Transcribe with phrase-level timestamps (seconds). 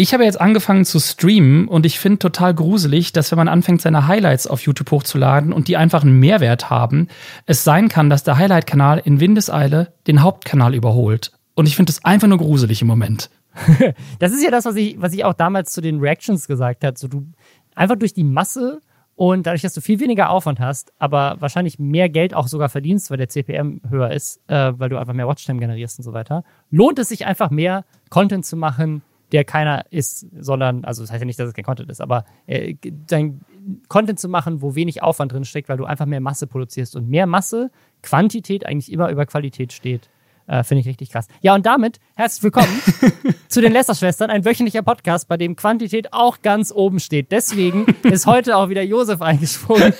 [0.00, 3.82] Ich habe jetzt angefangen zu streamen und ich finde total gruselig, dass wenn man anfängt,
[3.82, 7.08] seine Highlights auf YouTube hochzuladen und die einfach einen Mehrwert haben,
[7.46, 11.32] es sein kann, dass der Highlight-Kanal in Windeseile den Hauptkanal überholt.
[11.56, 13.28] Und ich finde das einfach nur gruselig im Moment.
[14.20, 16.96] das ist ja das, was ich, was ich auch damals zu den Reactions gesagt habe.
[16.96, 17.26] So, du
[17.74, 18.80] einfach durch die Masse
[19.16, 23.10] und dadurch, dass du viel weniger Aufwand hast, aber wahrscheinlich mehr Geld auch sogar verdienst,
[23.10, 26.44] weil der CPM höher ist, äh, weil du einfach mehr Watchtime generierst und so weiter,
[26.70, 29.02] lohnt es sich einfach mehr, Content zu machen,
[29.32, 32.24] der keiner ist, sondern, also das heißt ja nicht, dass es kein Content ist, aber
[32.46, 32.74] äh,
[33.06, 33.40] dein
[33.88, 37.08] Content zu machen, wo wenig Aufwand drin steckt, weil du einfach mehr Masse produzierst und
[37.08, 37.70] mehr Masse,
[38.02, 40.08] Quantität eigentlich immer über Qualität steht.
[40.48, 41.28] Äh, Finde ich richtig krass.
[41.42, 42.80] Ja, und damit herzlich willkommen
[43.48, 47.30] zu den Lester-Schwestern, ein wöchentlicher Podcast, bei dem Quantität auch ganz oben steht.
[47.32, 49.92] Deswegen ist heute auch wieder Josef eingesprungen,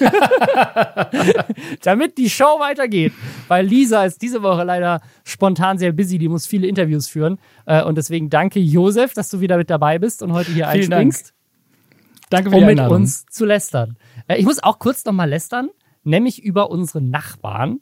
[1.83, 3.13] damit die Show weitergeht.
[3.49, 7.39] Weil Lisa ist diese Woche leider spontan sehr busy, die muss viele Interviews führen.
[7.67, 10.95] Äh, und deswegen danke Josef, dass du wieder mit dabei bist und heute hier Vielen
[10.95, 11.27] einspringst.
[11.27, 11.39] Dank.
[12.31, 13.99] Danke für um mit uns zu lästern.
[14.29, 15.69] Äh, ich muss auch kurz nochmal lästern,
[16.05, 17.81] nämlich über unsere Nachbarn.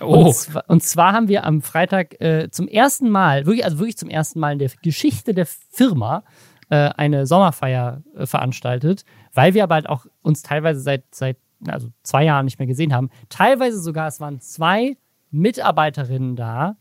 [0.00, 0.26] Oh.
[0.26, 3.96] Und, zwar, und zwar haben wir am Freitag äh, zum ersten Mal, wirklich, also wirklich
[3.96, 6.24] zum ersten Mal in der Geschichte der Firma
[6.70, 11.88] äh, eine Sommerfeier äh, veranstaltet, weil wir aber halt auch uns teilweise seit, seit also
[12.02, 13.10] zwei Jahren nicht mehr gesehen haben.
[13.28, 14.96] Teilweise sogar, es waren zwei
[15.30, 16.76] Mitarbeiterinnen da,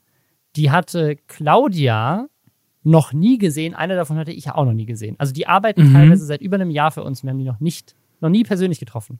[0.55, 2.27] die hatte Claudia
[2.83, 3.73] noch nie gesehen.
[3.73, 5.15] Eine davon hatte ich ja auch noch nie gesehen.
[5.17, 5.93] Also die arbeiten mhm.
[5.93, 7.23] teilweise seit über einem Jahr für uns.
[7.23, 9.19] Wir haben die noch nicht, noch nie persönlich getroffen.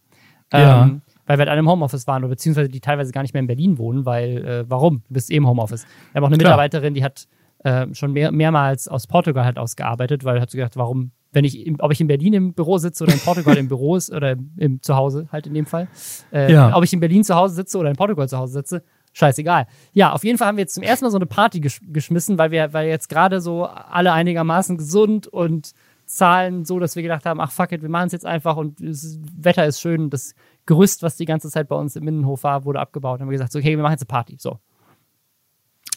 [0.52, 0.84] Ja.
[0.84, 3.42] Ähm, weil wir halt alle im Homeoffice waren oder beziehungsweise die teilweise gar nicht mehr
[3.42, 5.04] in Berlin wohnen, weil, äh, warum?
[5.08, 5.86] Du bist eh im Homeoffice.
[6.12, 6.52] Wir haben auch eine Klar.
[6.52, 7.28] Mitarbeiterin, die hat
[7.64, 11.66] äh, schon mehr, mehrmals aus Portugal halt ausgearbeitet, weil hat sie gedacht, warum, wenn ich,
[11.66, 14.36] im, ob ich in Berlin im Büro sitze oder in Portugal im Büro ist oder
[14.58, 15.88] im Zuhause halt in dem Fall,
[16.32, 16.76] äh, ja.
[16.76, 19.68] ob ich in Berlin zu Hause sitze oder in Portugal zu Hause sitze, scheißegal.
[19.94, 22.38] Ja, auf jeden Fall haben wir jetzt zum ersten Mal so eine Party gesch geschmissen,
[22.38, 25.72] weil wir, weil jetzt gerade so alle einigermaßen gesund und
[26.06, 28.80] Zahlen so, dass wir gedacht haben, ach fuck it, wir machen es jetzt einfach und
[28.82, 30.36] das Wetter ist schön, das
[30.66, 33.20] Gerüst, was die ganze Zeit bei uns im Innenhof war, wurde abgebaut.
[33.20, 34.38] Dann haben wir gesagt, so, okay, wir machen jetzt eine Party.
[34.40, 34.60] So.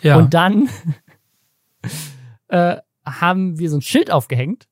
[0.02, 0.16] Ja.
[0.16, 0.68] Und dann
[2.48, 4.66] äh, haben wir so ein Schild aufgehängt,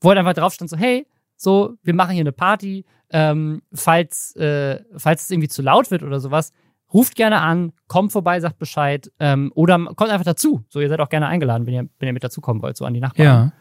[0.00, 1.06] wo halt einfach drauf stand, so, hey,
[1.36, 2.84] so, wir machen hier eine Party.
[3.10, 6.52] Ähm, falls, äh, falls es irgendwie zu laut wird oder sowas,
[6.94, 10.64] ruft gerne an, kommt vorbei, sagt Bescheid ähm, oder kommt einfach dazu.
[10.68, 12.94] So, ihr seid auch gerne eingeladen, wenn ihr, wenn ihr mit dazukommen wollt, so an
[12.94, 13.26] die Nachbarn.
[13.26, 13.52] Ja.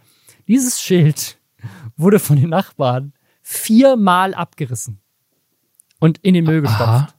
[0.48, 1.38] Dieses Schild
[1.98, 5.01] wurde von den Nachbarn viermal abgerissen
[6.02, 7.16] und in den Müll gestopft.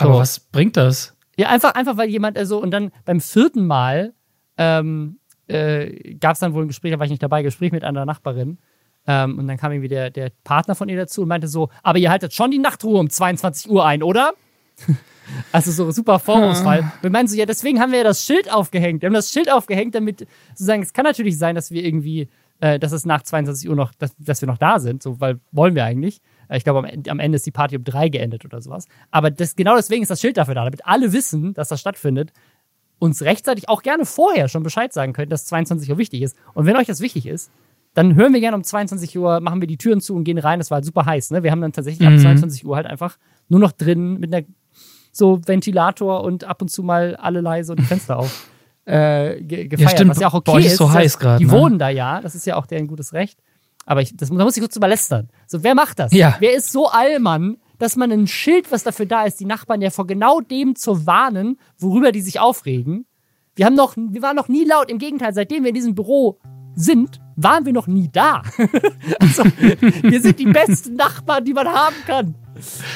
[0.00, 0.08] So.
[0.08, 1.16] Aber was bringt das?
[1.36, 4.14] Ja, einfach, einfach weil jemand, also, und dann beim vierten Mal
[4.56, 7.84] ähm, äh, gab es dann wohl ein Gespräch, da war ich nicht dabei, Gespräch mit
[7.84, 8.58] einer Nachbarin.
[9.06, 11.98] Ähm, und dann kam irgendwie der, der Partner von ihr dazu und meinte so, aber
[11.98, 14.32] ihr haltet schon die Nachtruhe um 22 Uhr ein, oder?
[15.52, 16.92] also so super Vorwurfsfall.
[17.00, 19.02] Wir meinen so, ja, deswegen haben wir ja das Schild aufgehängt.
[19.02, 22.28] Wir haben das Schild aufgehängt, damit sozusagen, es kann natürlich sein, dass wir irgendwie,
[22.60, 25.40] äh, dass es nach 22 Uhr noch, dass, dass wir noch da sind, so, weil
[25.52, 26.20] wollen wir eigentlich.
[26.50, 28.86] Ich glaube, am, am, Ende ist die Party um drei geendet oder sowas.
[29.10, 32.32] Aber das, genau deswegen ist das Schild dafür da, damit alle wissen, dass das stattfindet.
[32.98, 36.36] Uns rechtzeitig auch gerne vorher schon Bescheid sagen können, dass 22 Uhr wichtig ist.
[36.54, 37.50] Und wenn euch das wichtig ist,
[37.94, 40.58] dann hören wir gerne um 22 Uhr, machen wir die Türen zu und gehen rein.
[40.58, 41.30] Das war halt super heiß.
[41.30, 41.42] Ne?
[41.42, 42.16] Wir haben dann tatsächlich mhm.
[42.16, 44.46] ab 22 Uhr halt einfach nur noch drin mit einer
[45.12, 48.48] so Ventilator und ab und zu mal alle leise und die Fenster auf
[48.88, 49.80] äh, gefeiert.
[49.80, 50.10] Ja, stimmt.
[50.10, 50.76] Was ja auch okay Boah, ist.
[50.76, 51.52] So heiß grad, die ne?
[51.52, 53.38] wohnen da ja, das ist ja auch deren gutes Recht.
[53.88, 55.30] Aber ich, das, da muss ich kurz überlästern.
[55.46, 56.12] So, wer macht das?
[56.12, 56.36] Ja.
[56.40, 59.88] Wer ist so allmann, dass man ein Schild, was dafür da ist, die Nachbarn ja
[59.88, 63.06] vor genau dem zu warnen, worüber die sich aufregen?
[63.56, 64.90] Wir haben noch, wir waren noch nie laut.
[64.90, 66.38] Im Gegenteil, seitdem wir in diesem Büro
[66.74, 68.42] sind, waren wir noch nie da.
[69.20, 72.34] also, wir sind die besten Nachbarn, die man haben kann.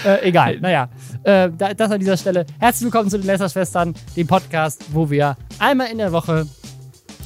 [0.05, 0.91] Äh, egal, naja.
[1.25, 2.45] Äh, das an dieser Stelle.
[2.59, 6.47] Herzlich willkommen zu den Lästerschwestern, dem Podcast, wo wir einmal in der Woche,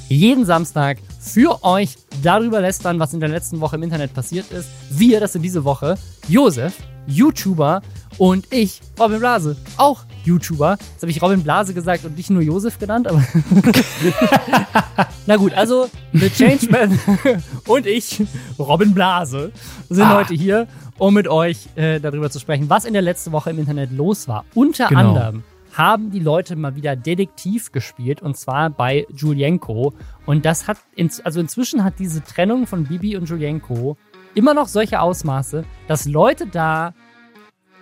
[0.08, 1.96] jeden Samstag, für euch
[2.26, 4.68] darüber lästern, was in der letzten Woche im Internet passiert ist.
[4.90, 5.96] Wir, das sind diese Woche
[6.28, 6.74] Josef,
[7.06, 7.82] YouTuber
[8.18, 10.76] und ich, Robin Blase, auch YouTuber.
[10.92, 13.22] Jetzt habe ich Robin Blase gesagt und nicht nur Josef genannt, aber.
[15.26, 16.98] Na gut, also The Changeman
[17.68, 18.22] und ich,
[18.58, 19.52] Robin Blase,
[19.88, 20.16] sind ah.
[20.16, 20.66] heute hier,
[20.98, 24.26] um mit euch äh, darüber zu sprechen, was in der letzten Woche im Internet los
[24.26, 24.44] war.
[24.54, 25.00] Unter genau.
[25.00, 25.44] anderem
[25.76, 29.92] haben die Leute mal wieder Detektiv gespielt und zwar bei Julienko.
[30.24, 33.96] Und das hat, in, also inzwischen hat diese Trennung von Bibi und Julienko
[34.34, 36.94] immer noch solche Ausmaße, dass Leute da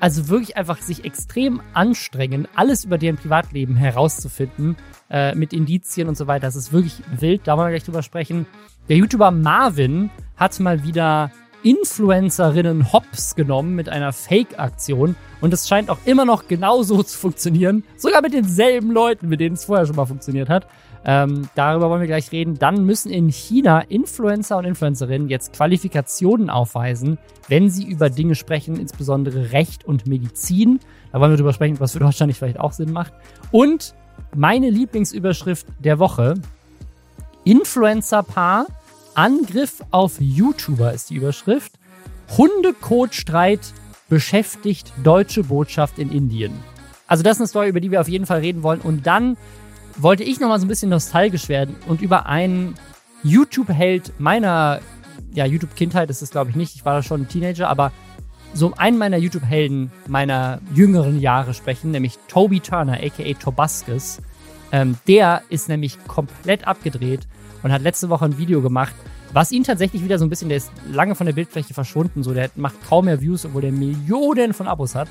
[0.00, 4.76] also wirklich einfach sich extrem anstrengen, alles über deren Privatleben herauszufinden,
[5.08, 6.46] äh, mit Indizien und so weiter.
[6.46, 8.46] Das ist wirklich wild, da wollen wir gleich drüber sprechen.
[8.88, 11.30] Der YouTuber Marvin hat mal wieder
[11.64, 17.84] Influencerinnen hops genommen mit einer Fake-Aktion und es scheint auch immer noch genauso zu funktionieren.
[17.96, 20.66] Sogar mit denselben Leuten, mit denen es vorher schon mal funktioniert hat.
[21.06, 22.58] Ähm, darüber wollen wir gleich reden.
[22.58, 27.18] Dann müssen in China Influencer und Influencerinnen jetzt Qualifikationen aufweisen,
[27.48, 30.80] wenn sie über Dinge sprechen, insbesondere Recht und Medizin.
[31.12, 33.14] Da wollen wir drüber sprechen, was für Deutschland nicht vielleicht auch Sinn macht.
[33.52, 33.94] Und
[34.34, 36.34] meine Lieblingsüberschrift der Woche.
[37.44, 38.66] Influencer-Paar.
[39.14, 41.72] Angriff auf YouTuber ist die Überschrift.
[42.36, 43.60] Hundekotstreit
[44.08, 46.52] beschäftigt deutsche Botschaft in Indien.
[47.06, 48.80] Also das ist eine Story, über die wir auf jeden Fall reden wollen.
[48.80, 49.36] Und dann
[49.96, 52.74] wollte ich nochmal so ein bisschen nostalgisch werden und über einen
[53.22, 54.80] YouTube-Held meiner,
[55.32, 57.92] ja, YouTube-Kindheit ist es glaube ich nicht, ich war da schon ein Teenager, aber
[58.52, 64.20] so einen meiner YouTube-Helden meiner jüngeren Jahre sprechen, nämlich Toby Turner, aka Tobuscus.
[64.72, 67.26] Ähm, der ist nämlich komplett abgedreht
[67.64, 68.94] und hat letzte Woche ein Video gemacht,
[69.32, 72.32] was ihn tatsächlich wieder so ein bisschen, der ist lange von der Bildfläche verschwunden, so
[72.32, 75.08] der macht kaum mehr Views, obwohl der Millionen von Abos hat.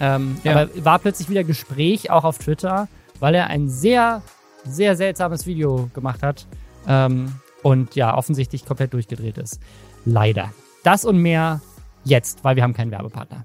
[0.00, 0.52] Ähm, ja.
[0.52, 4.22] Aber war plötzlich wieder Gespräch, auch auf Twitter, weil er ein sehr,
[4.64, 6.46] sehr seltsames Video gemacht hat
[6.86, 9.60] ähm, und ja, offensichtlich komplett durchgedreht ist.
[10.04, 10.52] Leider.
[10.84, 11.60] Das und mehr
[12.04, 13.44] jetzt, weil wir haben keinen Werbepartner.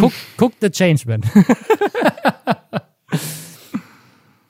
[0.00, 1.22] Guck, guck The Changeman.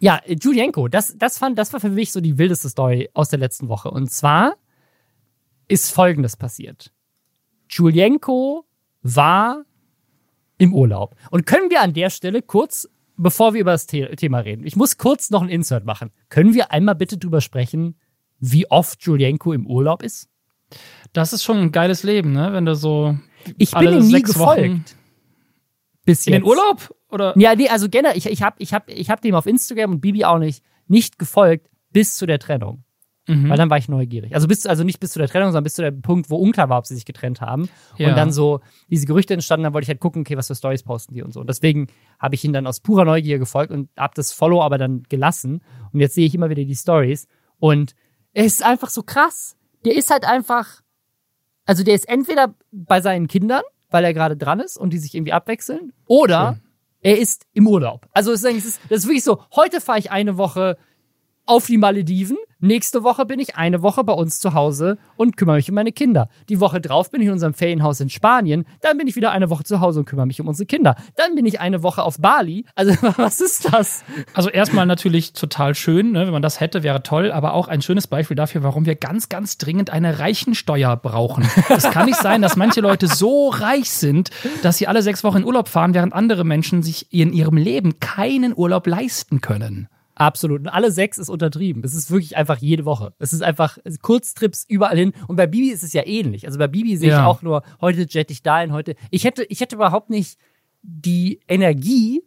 [0.07, 3.41] ja, Julienko, das, das, fand, das war für mich so die wildeste Story aus der
[3.41, 3.91] letzten Woche.
[3.91, 4.55] Und zwar
[5.67, 6.93] ist Folgendes passiert.
[7.69, 8.65] Julienko
[9.03, 9.65] war
[10.59, 11.17] im Urlaub.
[11.33, 14.77] Und können wir an der Stelle kurz, bevor wir über das The Thema reden, ich
[14.77, 16.13] muss kurz noch ein Insert machen.
[16.29, 17.97] Können wir einmal bitte drüber sprechen,
[18.39, 20.29] wie oft Julienko im Urlaub ist?
[21.15, 22.53] Das ist schon ein geiles Leben, ne?
[22.53, 23.19] Wenn du so.
[23.59, 24.61] Ich bin ihm nie gefolgt.
[24.61, 24.85] Wochen
[26.05, 26.27] bis jetzt.
[26.29, 26.96] In den Urlaub?
[27.11, 27.35] Oder?
[27.37, 30.01] Ja, nee, also generell, ich, ich habe ich hab, ich hab dem auf Instagram und
[30.01, 32.85] Bibi auch nicht, nicht gefolgt bis zu der Trennung.
[33.29, 33.49] Mhm.
[33.49, 34.35] Weil dann war ich neugierig.
[34.35, 36.69] Also bis, also nicht bis zu der Trennung, sondern bis zu dem Punkt, wo unklar
[36.69, 37.69] war, ob sie sich getrennt haben.
[37.97, 38.11] Ja.
[38.11, 40.85] Und dann so diese Gerüchte entstanden, dann wollte ich halt gucken, okay, was für Stories
[40.85, 41.41] posten die und so.
[41.41, 41.89] Und deswegen
[42.21, 45.61] habe ich ihn dann aus purer Neugier gefolgt und habe das Follow aber dann gelassen.
[45.93, 47.27] Und jetzt sehe ich immer wieder die Stories.
[47.59, 47.97] Und
[48.33, 49.57] es ist einfach so krass.
[49.85, 50.83] Der ist halt einfach
[51.67, 55.15] also der ist entweder bei seinen Kindern, weil er gerade dran ist und die sich
[55.15, 56.63] irgendwie abwechseln, oder Schön.
[57.07, 58.09] Er ist im Urlaub.
[58.13, 60.77] Also es ist, das ist wirklich so, heute fahre ich eine Woche
[61.47, 62.37] auf die Malediven.
[62.59, 65.93] Nächste Woche bin ich eine Woche bei uns zu Hause und kümmere mich um meine
[65.93, 66.29] Kinder.
[66.49, 68.65] Die Woche drauf bin ich in unserem Ferienhaus in Spanien.
[68.81, 70.97] Dann bin ich wieder eine Woche zu Hause und kümmere mich um unsere Kinder.
[71.17, 72.65] Dann bin ich eine Woche auf Bali.
[72.75, 74.05] Also was ist das?
[74.33, 76.25] Also erstmal natürlich total schön, ne?
[76.25, 77.31] wenn man das hätte, wäre toll.
[77.31, 81.47] Aber auch ein schönes Beispiel dafür, warum wir ganz, ganz dringend eine Reichensteuer brauchen.
[81.69, 84.31] Es kann nicht sein, dass manche Leute so reich sind,
[84.63, 88.01] dass sie alle sechs Wochen in Urlaub fahren, während andere Menschen sich in ihrem Leben
[88.01, 89.89] keinen Urlaub leisten können.
[90.17, 90.63] Absolut.
[90.63, 91.85] Und alle sechs ist untertrieben.
[91.85, 93.13] Es ist wirklich einfach jede Woche.
[93.19, 95.13] Es ist einfach Kurztrips überall hin.
[95.29, 96.47] Und bei Bibi ist es ja ähnlich.
[96.47, 97.21] Also bei Bibi sehe ja.
[97.21, 98.97] ich auch nur, heute jet ich dahin, heute.
[99.11, 100.39] Ich hätte, ich hätte überhaupt nicht
[100.83, 102.23] die Energie,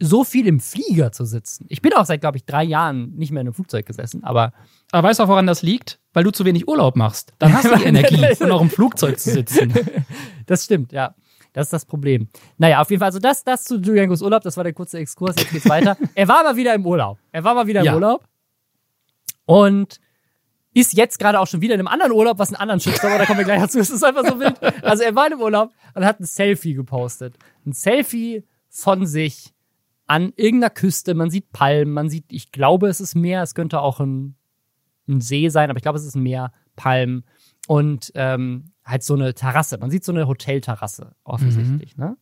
[0.00, 1.66] so viel im Flieger zu sitzen.
[1.68, 4.52] Ich bin auch seit, glaube ich, drei Jahren nicht mehr in einem Flugzeug gesessen, aber.
[4.90, 6.00] Aber weißt du auch, woran das liegt?
[6.12, 7.34] Weil du zu wenig Urlaub machst.
[7.38, 9.72] Dann hast du die Energie, um auch im Flugzeug zu sitzen.
[10.46, 11.14] Das stimmt, ja.
[11.52, 12.28] Das ist das Problem.
[12.56, 15.34] Naja, auf jeden Fall, also das, das zu Juliankos Urlaub, das war der kurze Exkurs,
[15.36, 15.96] jetzt geht's weiter.
[16.14, 17.18] er war mal wieder im Urlaub.
[17.30, 17.94] Er war mal wieder im ja.
[17.94, 18.26] Urlaub.
[19.44, 20.00] Und
[20.74, 23.18] ist jetzt gerade auch schon wieder in einem anderen Urlaub, was einen anderen schützt, aber
[23.18, 23.78] da kommen wir gleich dazu.
[23.78, 24.62] Es ist einfach so wild.
[24.82, 27.36] Also er war im Urlaub und hat ein Selfie gepostet.
[27.66, 29.52] Ein Selfie von sich
[30.06, 31.14] an irgendeiner Küste.
[31.14, 34.36] Man sieht Palmen, man sieht, ich glaube, es ist Meer, es könnte auch ein,
[35.08, 37.24] ein See sein, aber ich glaube, es ist ein Meer, Palmen.
[37.68, 39.78] Und ähm, halt so eine Terrasse.
[39.78, 41.96] Man sieht so eine Hotelterrasse offensichtlich.
[41.96, 42.04] Mhm.
[42.04, 42.16] Ne?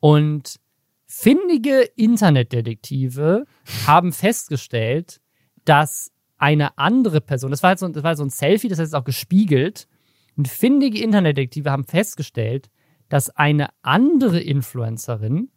[0.00, 0.60] Und
[1.06, 3.46] findige Internetdetektive
[3.86, 5.20] haben festgestellt,
[5.64, 8.78] dass eine andere Person, das war halt so, das war halt so ein Selfie, das
[8.78, 9.88] heißt auch gespiegelt,
[10.36, 12.68] und findige Internetdetektive haben festgestellt,
[13.08, 15.50] dass eine andere Influencerin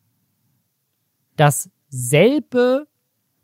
[1.36, 2.88] dasselbe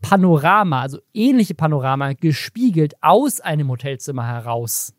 [0.01, 4.94] Panorama, also ähnliche Panorama, gespiegelt aus einem Hotelzimmer heraus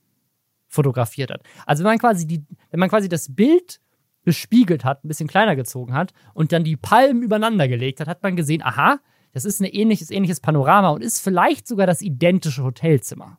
[0.76, 1.42] fotografiert hat.
[1.66, 3.80] Also wenn man quasi die, wenn man quasi das Bild
[4.24, 8.22] gespiegelt hat, ein bisschen kleiner gezogen hat und dann die Palmen übereinander gelegt hat, hat
[8.22, 9.00] man gesehen, aha,
[9.32, 13.38] das ist ein ähnliches, ähnliches Panorama und ist vielleicht sogar das identische Hotelzimmer.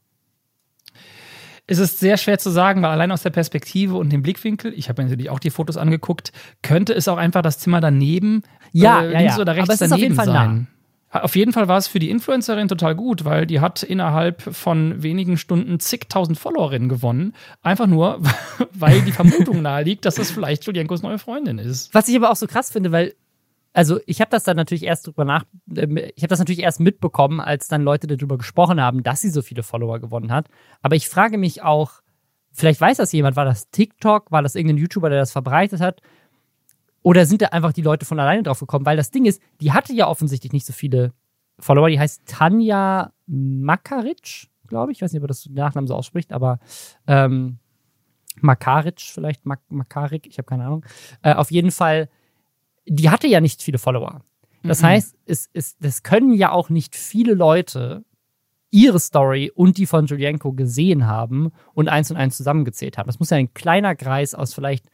[1.69, 4.87] Es ist sehr schwer zu sagen, weil allein aus der Perspektive und dem Blickwinkel, ich
[4.87, 9.01] habe mir natürlich auch die Fotos angeguckt, könnte es auch einfach das Zimmer daneben ja,
[9.01, 9.41] äh, ja, links ja.
[9.41, 10.27] oder rechts daneben sein.
[10.27, 10.67] Nah.
[11.09, 15.01] Auf jeden Fall war es für die Influencerin total gut, weil die hat innerhalb von
[15.01, 17.33] wenigen Stunden zigtausend Followerinnen gewonnen.
[17.61, 18.19] Einfach nur,
[18.73, 21.93] weil die Vermutung naheliegt, dass das vielleicht Julienkos neue Freundin ist.
[21.93, 23.13] Was ich aber auch so krass finde, weil
[23.77, 25.45] also ich habe das dann natürlich erst drüber nach,
[25.75, 29.29] äh, ich habe das natürlich erst mitbekommen, als dann Leute darüber gesprochen haben, dass sie
[29.29, 30.47] so viele Follower gewonnen hat.
[30.81, 32.01] Aber ich frage mich auch,
[32.51, 36.01] vielleicht weiß das jemand, war das TikTok, war das irgendein YouTuber, der das verbreitet hat?
[37.07, 38.85] Oder sind da einfach die Leute von alleine drauf gekommen?
[38.85, 41.13] Weil das Ding ist, die hatte ja offensichtlich nicht so viele
[41.57, 44.97] Follower, die heißt Tanja Makaric, glaube ich.
[44.97, 46.59] Ich weiß nicht, ob das Nachnamen so ausspricht, aber
[47.07, 47.59] ähm,
[48.41, 50.85] Makaric vielleicht, Mak Makarik, ich habe keine Ahnung.
[51.21, 52.09] Äh, auf jeden Fall,
[52.85, 54.25] die hatte ja nicht viele Follower.
[54.63, 54.87] Das mhm.
[54.87, 58.03] heißt, es, es, das können ja auch nicht viele Leute
[58.69, 63.07] ihre Story und die von Julienko gesehen haben und eins und eins zusammengezählt haben.
[63.07, 64.89] Das muss ja ein kleiner Kreis aus vielleicht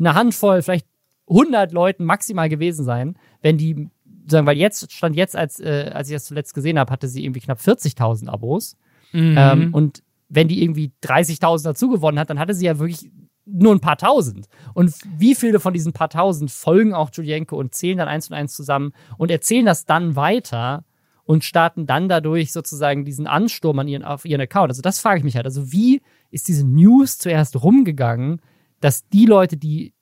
[0.00, 0.88] einer Handvoll, vielleicht
[1.28, 3.88] 100 Leuten maximal gewesen sein, wenn die
[4.26, 7.24] sagen, weil jetzt stand jetzt, als, äh, als ich das zuletzt gesehen habe, hatte sie
[7.24, 8.76] irgendwie knapp 40.000 Abos.
[9.12, 9.34] Mhm.
[9.36, 13.10] Ähm, und wenn die irgendwie 30.000 dazu gewonnen hat, dann hatte sie ja wirklich
[13.46, 14.48] nur ein paar tausend.
[14.72, 18.34] Und wie viele von diesen paar tausend folgen auch Julienko und zählen dann eins und
[18.34, 20.84] eins zusammen und erzählen das dann weiter
[21.24, 24.70] und starten dann dadurch sozusagen diesen Ansturm an ihren, auf ihren Account.
[24.70, 25.46] Also das frage ich mich halt.
[25.46, 28.40] Also wie ist diese News zuerst rumgegangen,
[28.80, 29.93] dass die Leute, die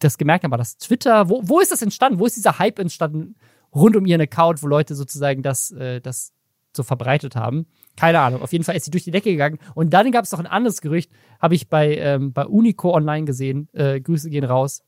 [0.00, 2.18] das gemerkt haben, war das Twitter, wo, wo ist das entstanden?
[2.18, 3.36] Wo ist dieser Hype entstanden
[3.74, 6.32] rund um ihren Account, wo Leute sozusagen das, äh, das
[6.74, 7.66] so verbreitet haben?
[7.96, 8.42] Keine Ahnung.
[8.42, 9.58] Auf jeden Fall ist sie durch die Decke gegangen.
[9.74, 13.26] Und dann gab es noch ein anderes Gerücht, habe ich bei, ähm, bei Unico online
[13.26, 13.68] gesehen.
[13.72, 14.82] Äh, Grüße gehen raus.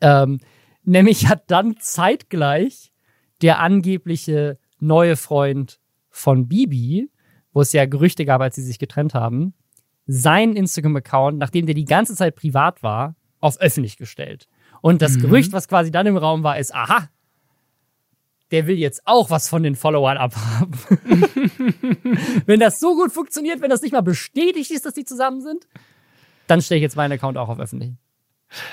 [0.00, 0.40] Ähm,
[0.84, 2.92] nämlich hat dann zeitgleich
[3.42, 5.80] der angebliche neue Freund
[6.10, 7.10] von Bibi,
[7.52, 9.54] wo es ja Gerüchte gab, als sie sich getrennt haben,
[10.06, 14.48] seinen Instagram-Account, nachdem der die ganze Zeit privat war, auf öffentlich gestellt.
[14.80, 15.22] Und das mhm.
[15.22, 17.08] Gerücht, was quasi dann im Raum war, ist, aha,
[18.50, 20.72] der will jetzt auch was von den Followern abhaben.
[22.46, 25.66] wenn das so gut funktioniert, wenn das nicht mal bestätigt ist, dass die zusammen sind,
[26.46, 27.92] dann stelle ich jetzt meinen Account auch auf öffentlich.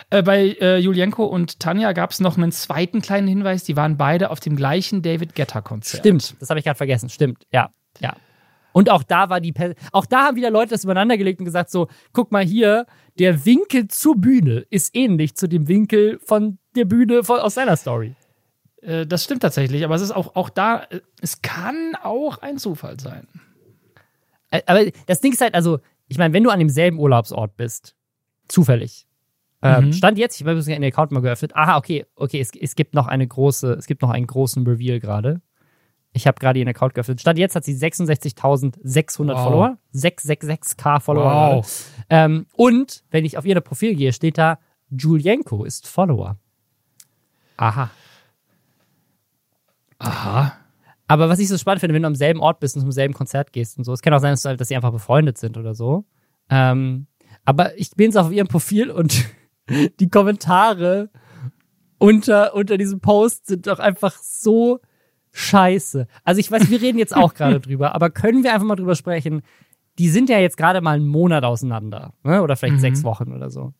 [0.09, 3.65] Äh, bei äh, Julienko und Tanja gab es noch einen zweiten kleinen Hinweis.
[3.65, 5.99] Die waren beide auf dem gleichen David Getter-Konzert.
[6.01, 7.09] Stimmt, das habe ich gerade vergessen.
[7.09, 8.15] Stimmt, ja, ja.
[8.75, 11.45] Und auch da war die, per auch da haben wieder Leute das übereinander gelegt und
[11.45, 12.85] gesagt so, guck mal hier,
[13.17, 17.77] der Winkel zur Bühne ist ähnlich zu dem Winkel von der Bühne von, aus seiner
[17.77, 18.15] Story.
[18.81, 22.57] Äh, das stimmt tatsächlich, aber es ist auch, auch da, äh, es kann auch ein
[22.57, 23.29] Zufall sein.
[24.65, 25.79] Aber das Ding ist halt, also,
[26.09, 27.95] ich meine, wenn du an demselben Urlaubsort bist,
[28.49, 29.07] zufällig,
[29.61, 29.93] ähm, mhm.
[29.93, 31.55] Stand jetzt, ich habe den Account mal geöffnet.
[31.55, 34.99] Aha, okay, okay, es, es gibt noch eine große, es gibt noch einen großen Reveal
[34.99, 35.41] gerade.
[36.15, 37.19] Ich habe gerade ihren Account geöffnet.
[37.19, 39.43] Stand jetzt hat sie 66.600 wow.
[39.43, 39.77] Follower.
[39.93, 41.57] 666k Follower.
[41.57, 41.91] Wow.
[42.09, 44.57] Ähm, und wenn ich auf ihr Profil gehe, steht da,
[44.89, 46.37] Julienko ist Follower.
[47.57, 47.89] Aha.
[49.99, 50.53] Aha.
[51.09, 53.13] Aber was ich so spannend finde, wenn du am selben Ort bist und zum selben
[53.13, 55.75] Konzert gehst und so, es kann auch sein, dass, dass sie einfach befreundet sind oder
[55.75, 56.05] so.
[56.49, 57.07] Ähm,
[57.43, 59.25] aber ich bin jetzt auf ihrem Profil und
[59.99, 61.09] die Kommentare
[61.97, 64.79] unter, unter diesem Post sind doch einfach so
[65.35, 66.07] scheiße.
[66.23, 68.95] Also ich weiß, wir reden jetzt auch gerade drüber, aber können wir einfach mal drüber
[68.95, 69.41] sprechen?
[69.99, 72.41] Die sind ja jetzt gerade mal einen Monat auseinander, ne?
[72.41, 72.79] oder vielleicht mhm.
[72.79, 73.73] sechs Wochen oder so.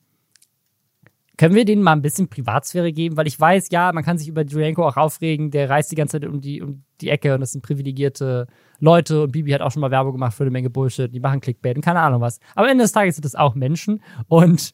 [1.38, 3.18] Können wir denen mal ein bisschen Privatsphäre geben?
[3.18, 6.20] Weil ich weiß, ja, man kann sich über Julienko auch aufregen, der reist die ganze
[6.20, 8.48] Zeit um die, um die Ecke und das sind privilegierte
[8.80, 11.42] Leute und Bibi hat auch schon mal Werbung gemacht für eine Menge Bullshit, die machen
[11.42, 12.40] Clickbait und keine Ahnung was.
[12.54, 14.74] Aber am Ende des Tages sind das auch Menschen und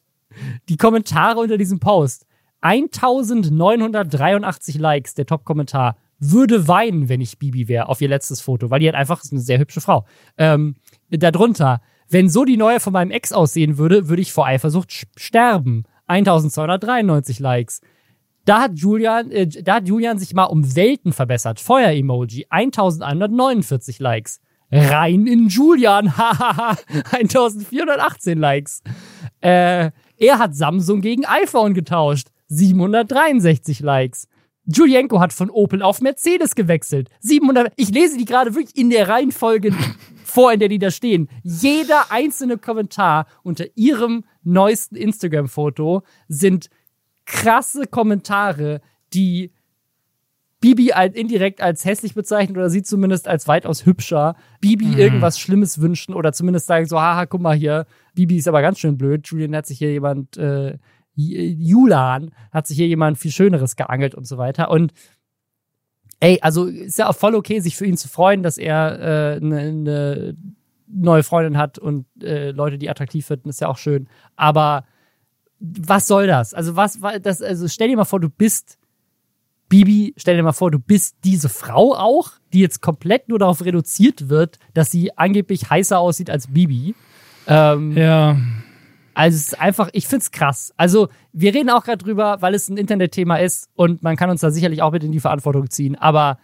[0.68, 2.26] die Kommentare unter diesem Post.
[2.62, 8.80] 1983 Likes, der Top-Kommentar würde weinen, wenn ich Bibi wäre, auf ihr letztes Foto, weil
[8.80, 10.06] die hat einfach ist eine sehr hübsche Frau.
[10.38, 10.76] Ähm,
[11.10, 15.84] darunter, wenn so die neue von meinem Ex aussehen würde, würde ich vor Eifersucht sterben.
[16.06, 17.80] 1293 Likes.
[18.44, 21.60] Da hat Julian, äh, da hat Julian sich mal um Welten verbessert.
[21.60, 24.40] Feuer-Emoji, 1149 Likes.
[24.70, 26.76] Rein in Julian, hahaha,
[27.12, 28.82] 1418 Likes.
[29.40, 32.28] Äh, er hat Samsung gegen iPhone getauscht.
[32.52, 34.28] 763 Likes.
[34.64, 37.08] Julienko hat von Opel auf Mercedes gewechselt.
[37.20, 37.72] 700.
[37.76, 39.74] Ich lese die gerade wirklich in der Reihenfolge
[40.24, 41.28] vor, in der die da stehen.
[41.42, 46.68] Jeder einzelne Kommentar unter ihrem neuesten Instagram-Foto sind
[47.24, 48.80] krasse Kommentare,
[49.14, 49.52] die
[50.60, 54.36] Bibi indirekt als hässlich bezeichnen oder sie zumindest als weitaus hübscher.
[54.60, 54.98] Bibi mhm.
[54.98, 58.78] irgendwas Schlimmes wünschen oder zumindest sagen so, haha, guck mal hier, Bibi ist aber ganz
[58.78, 59.26] schön blöd.
[59.26, 60.78] Julian hat sich hier jemand äh,
[61.14, 64.70] Julan hat sich hier jemand viel Schöneres geangelt und so weiter.
[64.70, 64.92] Und
[66.20, 69.36] ey, also ist ja auch voll okay, sich für ihn zu freuen, dass er eine
[69.36, 70.36] äh, ne, ne
[70.94, 74.08] neue Freundin hat und äh, Leute, die attraktiv finden, ist ja auch schön.
[74.36, 74.84] Aber
[75.58, 76.54] was soll das?
[76.54, 78.78] Also was, das, also stell dir mal vor, du bist
[79.68, 83.64] Bibi, stell dir mal vor, du bist diese Frau auch, die jetzt komplett nur darauf
[83.64, 86.94] reduziert wird, dass sie angeblich heißer aussieht als Bibi.
[87.46, 88.36] Ähm, ja.
[89.14, 90.72] Also es ist einfach, ich find's krass.
[90.76, 94.40] Also wir reden auch gerade drüber, weil es ein Internetthema ist und man kann uns
[94.40, 95.96] da sicherlich auch mit in die Verantwortung ziehen.
[95.96, 96.38] Aber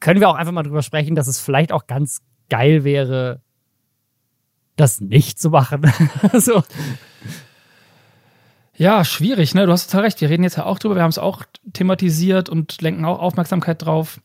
[0.00, 3.42] können wir auch einfach mal drüber sprechen, dass es vielleicht auch ganz geil wäre,
[4.76, 5.90] das nicht zu machen.
[6.34, 6.62] so.
[8.74, 9.66] Ja, schwierig, ne?
[9.66, 10.20] Du hast total recht.
[10.20, 10.96] Wir reden jetzt ja auch drüber.
[10.96, 14.20] Wir haben es auch thematisiert und lenken auch Aufmerksamkeit drauf.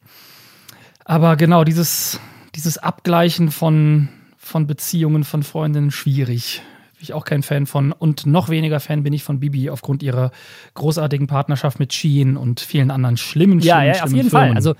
[1.04, 2.20] Aber genau, dieses,
[2.56, 6.62] dieses Abgleichen von, von Beziehungen, von Freundinnen, schwierig.
[6.98, 7.92] Bin ich auch kein Fan von.
[7.92, 10.32] Und noch weniger Fan bin ich von Bibi aufgrund ihrer
[10.74, 14.48] großartigen Partnerschaft mit Sheen und vielen anderen schlimmen, ja, schlimmen, ja, schlimmen auf jeden Firmen.
[14.48, 14.56] Fall.
[14.56, 14.74] Also,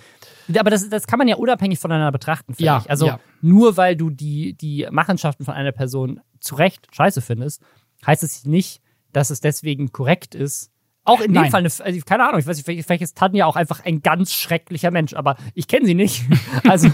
[0.60, 2.90] aber das, das kann man ja unabhängig voneinander betrachten, finde Ja, ich.
[2.90, 3.20] Also, ja.
[3.42, 7.62] nur weil du die, die Machenschaften von einer Person zu Recht scheiße findest,
[8.06, 8.82] heißt es nicht,
[9.12, 10.72] dass es deswegen korrekt ist.
[11.04, 11.52] Auch in dem Nein.
[11.52, 14.34] Fall, eine, also, keine Ahnung, ich weiß nicht, vielleicht, ist Tanja auch einfach ein ganz
[14.34, 16.26] schrecklicher Mensch, aber ich kenne sie nicht.
[16.68, 16.90] Also,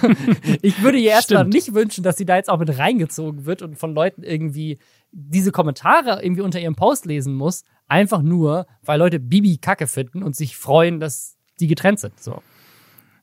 [0.61, 3.79] ich würde ihr erstmal nicht wünschen, dass sie da jetzt auch mit reingezogen wird und
[3.79, 4.77] von Leuten irgendwie
[5.13, 10.23] diese Kommentare irgendwie unter ihrem Post lesen muss, einfach nur, weil Leute Bibi kacke finden
[10.23, 12.19] und sich freuen, dass die getrennt sind.
[12.19, 12.41] So.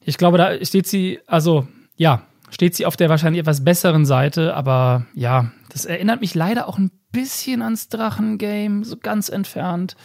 [0.05, 1.67] Ich glaube, da steht sie, also
[1.97, 6.69] ja, steht sie auf der wahrscheinlich etwas besseren Seite, aber ja, das erinnert mich leider
[6.69, 9.97] auch ein bisschen ans Drachengame, so ganz entfernt.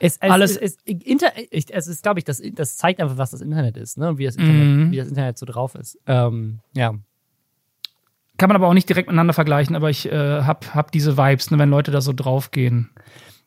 [0.00, 3.40] Es, es, Alles- es, es, es ist, glaube ich, das, das zeigt einfach, was das
[3.40, 4.08] Internet ist, ne?
[4.10, 4.90] Und wie das Internet, Mhm.
[4.90, 5.98] wie das Internet so drauf ist.
[6.06, 6.94] Ähm, ja.
[8.36, 11.50] Kann man aber auch nicht direkt miteinander vergleichen, aber ich äh, hab, hab diese Vibes,
[11.50, 12.90] ne, wenn Leute da so draufgehen.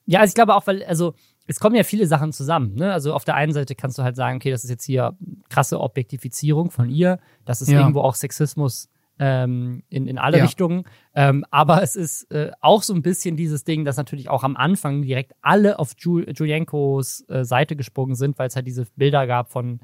[0.05, 1.13] Ja, also ich glaube auch, weil, also,
[1.45, 2.91] es kommen ja viele Sachen zusammen, ne?
[2.91, 5.15] Also auf der einen Seite kannst du halt sagen, okay, das ist jetzt hier
[5.49, 7.79] krasse Objektifizierung von ihr, das ist Ja.
[7.79, 8.89] irgendwo auch Sexismus
[9.19, 10.43] ähm, in, in alle Ja.
[10.43, 10.83] Richtungen.
[11.15, 14.55] Ähm, aber es ist äh, auch so ein bisschen dieses Ding, dass natürlich auch am
[14.57, 19.25] Anfang direkt alle auf Ju Julienkos äh, Seite gesprungen sind, weil es halt diese Bilder
[19.25, 19.79] gab von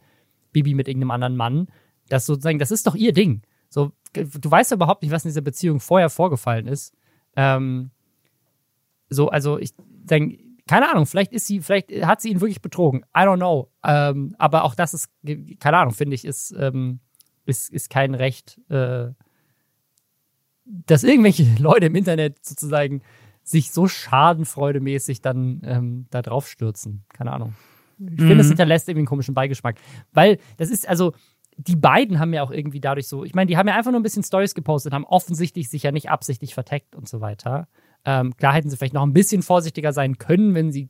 [0.52, 1.68] Bibi mit irgendeinem anderen Mann.
[2.10, 3.42] Das sozusagen, das ist doch ihr Ding.
[3.70, 6.93] So, du weißt ja überhaupt nicht, was in dieser Beziehung vorher vorgefallen ist.
[7.36, 7.91] Ähm,
[9.10, 13.03] so, also ich denke, keine Ahnung, vielleicht ist sie, vielleicht hat sie ihn wirklich betrogen.
[13.15, 13.70] I don't know.
[13.84, 15.10] Ähm, aber auch das ist,
[15.60, 17.00] keine Ahnung, finde ich, ist, ähm,
[17.46, 19.10] ist, ist kein Recht, äh,
[20.65, 23.01] dass irgendwelche Leute im Internet sozusagen
[23.43, 27.03] sich so schadenfreudemäßig dann ähm, da drauf stürzen.
[27.10, 27.55] Keine Ahnung.
[28.00, 29.75] Ich finde, es hinterlässt irgendwie einen komischen Beigeschmack.
[30.13, 31.13] Weil das ist, also,
[31.58, 34.00] die beiden haben ja auch irgendwie dadurch so, ich meine, die haben ja einfach nur
[34.00, 37.68] ein bisschen Stories gepostet, haben offensichtlich sich ja nicht absichtlich verteckt und so weiter.
[38.06, 40.89] Ähm, klar hätten sie vielleicht noch ein bisschen vorsichtiger sein können, wenn sie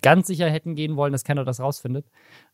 [0.00, 2.06] ganz sicher hätten gehen wollen, dass keiner das rausfindet.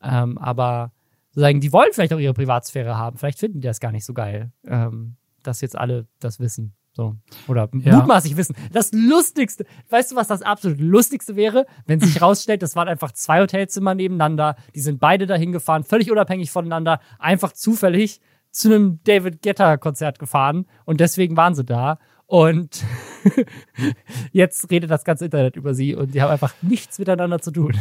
[0.03, 0.93] Ähm, aber
[1.31, 3.19] sozusagen, die wollen vielleicht auch ihre Privatsphäre haben.
[3.19, 6.75] Vielleicht finden die das gar nicht so geil, ähm, dass jetzt alle das wissen.
[6.99, 7.15] So.
[7.47, 7.99] Oder Ja.
[7.99, 8.57] mutmaßlich wissen.
[8.73, 11.65] Das Lustigste, weißt du, was das absolut Lustigste wäre?
[11.87, 16.11] Wenn sich rausstellt, das waren einfach zwei Hotelzimmer nebeneinander, die sind beide dahin gefahren, völlig
[16.11, 22.01] unabhängig voneinander, einfach zufällig zu einem David Guetta-Konzert gefahren und deswegen waren sie da.
[22.27, 22.85] Und
[24.33, 27.75] jetzt redet das ganze Internet über sie und die haben einfach nichts miteinander zu tun.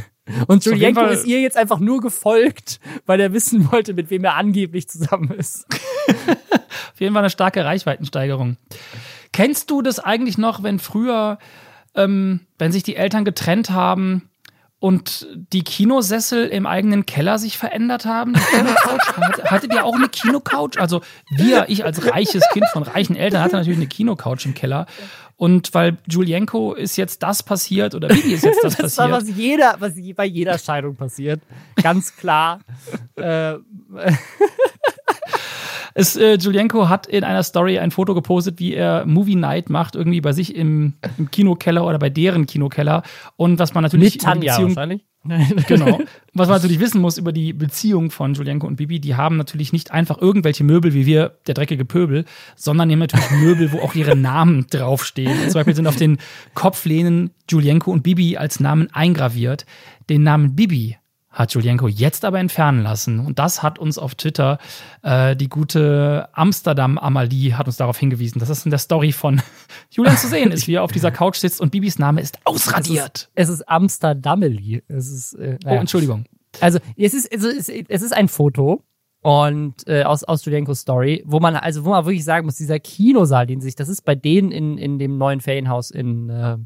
[0.48, 4.36] Und Julienko ist ihr jetzt einfach nur gefolgt, weil er wissen wollte, mit wem er
[4.36, 5.66] angeblich zusammen ist.
[6.94, 8.58] Auf jeden Fall eine starke Reichweitensteigerung.
[9.32, 11.38] Kennst du das eigentlich noch, wenn früher,
[11.96, 14.30] ähm, wenn sich die Eltern getrennt haben
[14.80, 18.36] und die Kinosessel im eigenen Keller sich verändert haben?
[19.46, 20.78] Hattet ihr auch eine Kinocouch?
[20.80, 24.86] Also wir, ich als reiches Kind von reichen Eltern hatte natürlich eine Kinocouch im Keller.
[25.36, 29.36] Und weil Julienko ist jetzt das passiert oder Bibi ist jetzt das, Das war, passiert.
[29.38, 31.42] was jeder, was bei jeder Scheidung passiert.
[31.76, 32.60] Ganz klar.
[33.16, 33.54] äh,
[36.00, 39.96] Es, äh, Julienko hat in einer Story ein Foto gepostet, wie er Movie Night macht,
[39.96, 43.02] irgendwie bei sich im, im Kinokeller oder bei deren Kinokeller.
[43.36, 45.06] Und was man natürlich mit Tanja Beziehung, wahrscheinlich.
[45.68, 46.00] genau,
[46.34, 49.74] was man natürlich wissen muss über die Beziehung von Julienko und Bibi, die haben natürlich
[49.74, 53.80] nicht einfach irgendwelche Möbel wie wir, der dreckige Pöbel, sondern die haben natürlich Möbel, wo
[53.80, 55.50] auch ihre Namen draufstehen.
[55.50, 56.20] Zum Beispiel sind auf den
[56.54, 59.66] Kopflehnen Julienko und Bibi als Namen eingraviert.
[60.12, 60.98] Den Namen Bibi
[61.38, 63.20] hat Julienko jetzt aber entfernen lassen.
[63.20, 64.58] Und das hat uns auf Twitter
[65.04, 69.42] äh, die gute Amsterdam-Amalie hat uns darauf hingewiesen, dass das in der Story von
[69.92, 73.30] Julian zu sehen ist, wie er auf dieser Couch sitzt und Bibis Name ist ausradiert.
[73.36, 74.84] Es ist Amsterdameli.
[74.88, 75.80] Es ist, äh, Oh, naja.
[75.82, 76.26] Entschuldigung.
[76.60, 78.84] Also es ist, also, es ist, es ist ein Foto
[79.22, 82.80] und äh, aus, aus Julienkos Story, wo man, also wo man wirklich sagen muss, dieser
[82.80, 86.58] Kinosaal, den sich, das ist bei denen in, in dem neuen Ferienhaus in, äh,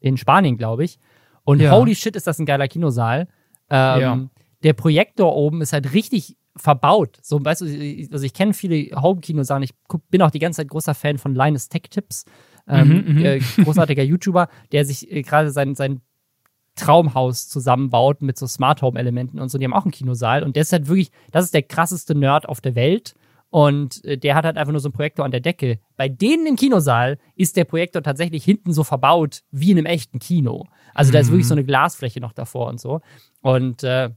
[0.00, 0.98] in Spanien, glaube ich.
[1.44, 1.72] Und Ja.
[1.72, 3.26] holy shit, ist das ein geiler Kinosaal.
[3.70, 4.20] Ähm, Ja.
[4.64, 7.18] Der Projektor oben ist halt richtig verbaut.
[7.22, 9.64] So, weißt du, ich- also ich kenne viele Home-Kinosaale.
[9.64, 12.24] Ich guck, bin auch die ganze Zeit großer Fan von Linus Tech Tips.
[12.66, 13.24] Ähm, Mhm, mhm.
[13.24, 16.00] äh, großartiger YouTuber, der sich äh, gerade sein, sein
[16.74, 19.58] Traumhaus zusammenbaut mit so Smart Home Elementen und so.
[19.58, 22.48] Die haben auch einen Kinosaal und der ist halt wirklich, das ist der krasseste Nerd
[22.48, 23.14] auf der Welt.
[23.50, 25.78] Und äh, der hat halt einfach nur so einen Projektor an der Decke.
[25.96, 30.18] Bei denen im Kinosaal ist der Projektor tatsächlich hinten so verbaut wie in einem echten
[30.18, 30.66] Kino.
[30.94, 33.00] Also da ist wirklich so eine Glasfläche noch davor und so.
[33.40, 34.10] Und äh,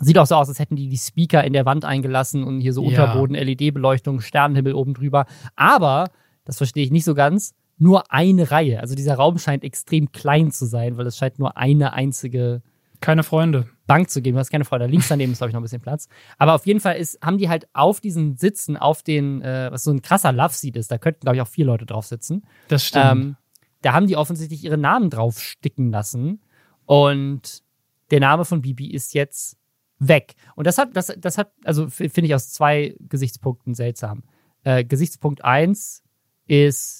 [0.00, 2.72] sieht auch so aus, als hätten die die Speaker in der Wand eingelassen und hier
[2.72, 2.88] so Ja.
[2.88, 5.26] Unterboden, LED-Beleuchtung, Sternenhimmel oben drüber.
[5.56, 6.10] Aber,
[6.44, 8.80] das verstehe ich nicht so ganz, nur eine Reihe.
[8.80, 12.62] Also dieser Raum scheint extrem klein zu sein, weil es scheint nur eine einzige
[13.00, 13.68] Keine Freunde.
[13.86, 14.36] Bank zu geben.
[14.36, 14.86] Du hast keine Freunde.
[14.86, 16.08] Links daneben ist, glaube ich, noch ein bisschen Platz.
[16.38, 19.84] Aber auf jeden Fall ist, haben die halt auf diesen Sitzen, auf den, äh, was
[19.84, 22.44] so ein krasser Love-Seat ist, da könnten, glaube ich, auch vier Leute drauf sitzen.
[22.68, 23.06] Das stimmt.
[23.06, 23.36] Ähm,
[23.82, 26.40] da haben die offensichtlich ihre Namen drauf sticken lassen.
[26.84, 27.62] Und
[28.10, 29.56] der Name von Bibi ist jetzt
[29.98, 30.34] weg.
[30.56, 34.24] Und das hat, das, das hat, also finde ich aus zwei Gesichtspunkten seltsam.
[34.62, 36.02] Äh, Gesichtspunkt eins
[36.46, 36.99] ist,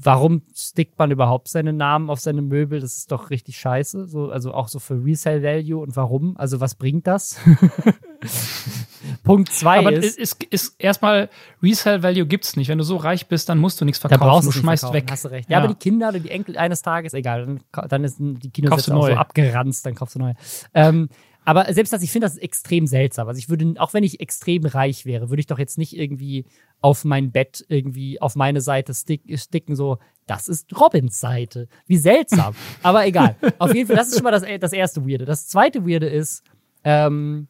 [0.00, 2.80] warum stickt man überhaupt seinen Namen auf seine Möbel?
[2.80, 4.06] Das ist doch richtig scheiße.
[4.06, 6.36] So, also auch so für Resale Value und warum?
[6.36, 7.38] Also was bringt das?
[9.22, 11.28] Punkt zwei Aber ist, ist, ist erstmal
[11.62, 12.68] Resale Value gibt's nicht.
[12.68, 14.20] Wenn du so reich bist, dann musst du nichts verkaufen.
[14.20, 15.06] Da brauchst du schmeißt weg.
[15.10, 15.48] Hast du recht.
[15.48, 18.50] Ja, ja, aber die Kinder oder die Enkel eines Tages, egal, dann, dann ist die
[18.50, 20.34] Kinos auch so abgeranzt, dann kaufst du neu.
[20.72, 21.08] Ähm,
[21.44, 23.28] aber selbst das, ich finde das extrem seltsam.
[23.28, 26.46] Also ich würde, auch wenn ich extrem reich wäre, würde ich doch jetzt nicht irgendwie
[26.80, 31.68] auf mein Bett irgendwie auf meine Seite stick, sticken, so, das ist Robins Seite.
[31.86, 32.54] Wie seltsam.
[32.82, 33.36] Aber egal.
[33.58, 35.24] Auf jeden Fall, das ist schon mal das, das erste Weirde.
[35.24, 36.42] Das zweite Weirde ist,
[36.82, 37.48] ähm,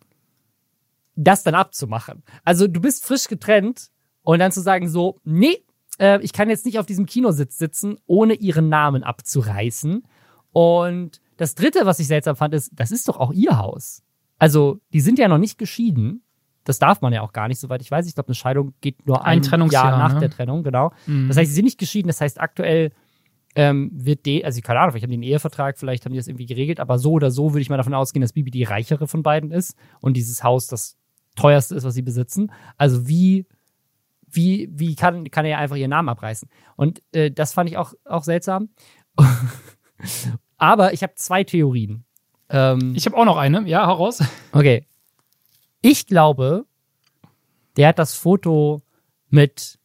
[1.17, 2.23] das dann abzumachen.
[2.45, 3.91] Also du bist frisch getrennt
[4.23, 5.65] und dann zu sagen so, nee,
[5.99, 10.05] äh, ich kann jetzt nicht auf diesem Kinositz sitzen, ohne ihren Namen abzureißen.
[10.53, 14.03] Und das dritte, was ich seltsam fand, ist, das ist doch auch ihr Haus.
[14.39, 16.23] Also, die sind ja noch nicht geschieden.
[16.65, 18.07] Das darf man ja auch gar nicht, soweit ich weiß.
[18.07, 20.21] Ich glaube, eine Scheidung geht nur ein, ein Jahr nach ne?
[20.21, 20.93] der Trennung, genau.
[21.07, 21.29] Mhm.
[21.29, 22.09] Das heißt, sie sind nicht geschieden.
[22.09, 22.91] Das heißt, aktuell
[23.55, 26.27] ähm, wird die, also keine Ahnung, vielleicht haben die einen Ehevertrag, vielleicht haben die das
[26.27, 29.07] irgendwie geregelt, aber so oder so würde ich mal davon ausgehen, dass Bibi die reichere
[29.07, 30.97] von beiden ist und dieses Haus das
[31.37, 32.51] teuerste ist, was sie besitzen.
[32.77, 33.47] Also wie,
[34.27, 36.49] wie, wie kann, kann er ja einfach ihren Namen abreißen?
[36.77, 38.71] Und äh, das fand ich auch, auch seltsam.
[40.65, 42.05] Aber ich habe zwei Theorien.
[42.49, 43.69] Ähm, ich habe auch noch eine.
[43.69, 44.23] Ja, hau raus.
[44.53, 44.87] Okay.
[45.83, 46.65] Ich glaube,
[47.77, 48.81] der hat das Foto
[49.29, 49.79] mit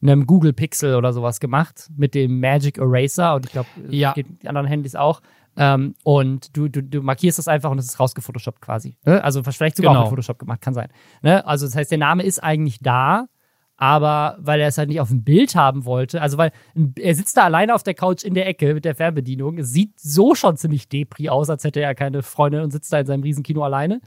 [0.00, 3.34] einem Google Pixel oder sowas gemacht, mit dem Magic Eraser.
[3.34, 4.12] Und ich glaube, ja.
[4.12, 5.22] geht die anderen Handys auch.
[5.56, 8.96] Ähm, und du, du, du markierst das einfach und es ist rausgefotoshoppt quasi.
[9.04, 9.24] Ne?
[9.24, 10.02] Also vielleicht sogar genau.
[10.02, 10.88] auch mit Photoshop gemacht, kann sein.
[11.22, 11.44] Ne?
[11.44, 13.26] Also das heißt, der Name ist eigentlich da,
[13.82, 16.52] aber weil er es halt nicht auf dem Bild haben wollte, also weil
[17.00, 19.98] er sitzt da alleine auf der Couch in der Ecke mit der Fernbedienung, es sieht
[19.98, 23.24] so schon ziemlich Depri aus, als hätte er keine Freunde und sitzt da in seinem
[23.24, 24.00] Riesenkino alleine.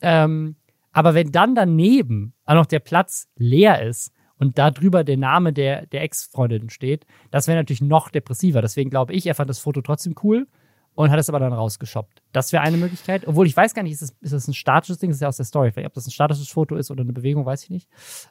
[0.00, 0.54] Ähm,
[0.92, 5.52] aber wenn dann daneben auch noch der Platz leer ist und da drüber der Name
[5.52, 8.62] der, der Ex-Freundin steht, das wäre natürlich noch depressiver.
[8.62, 10.46] Deswegen glaube ich, er fand das Foto trotzdem cool
[10.96, 12.22] und hat es aber dann rausgeschoppt.
[12.32, 13.26] Das wäre eine Möglichkeit.
[13.26, 15.10] Obwohl ich weiß gar nicht, ist das, ist das ein statisches Ding?
[15.10, 15.70] Das ist ja aus der Story.
[15.70, 17.88] Vielleicht, ob das ein statisches Foto ist oder eine Bewegung, weiß ich nicht.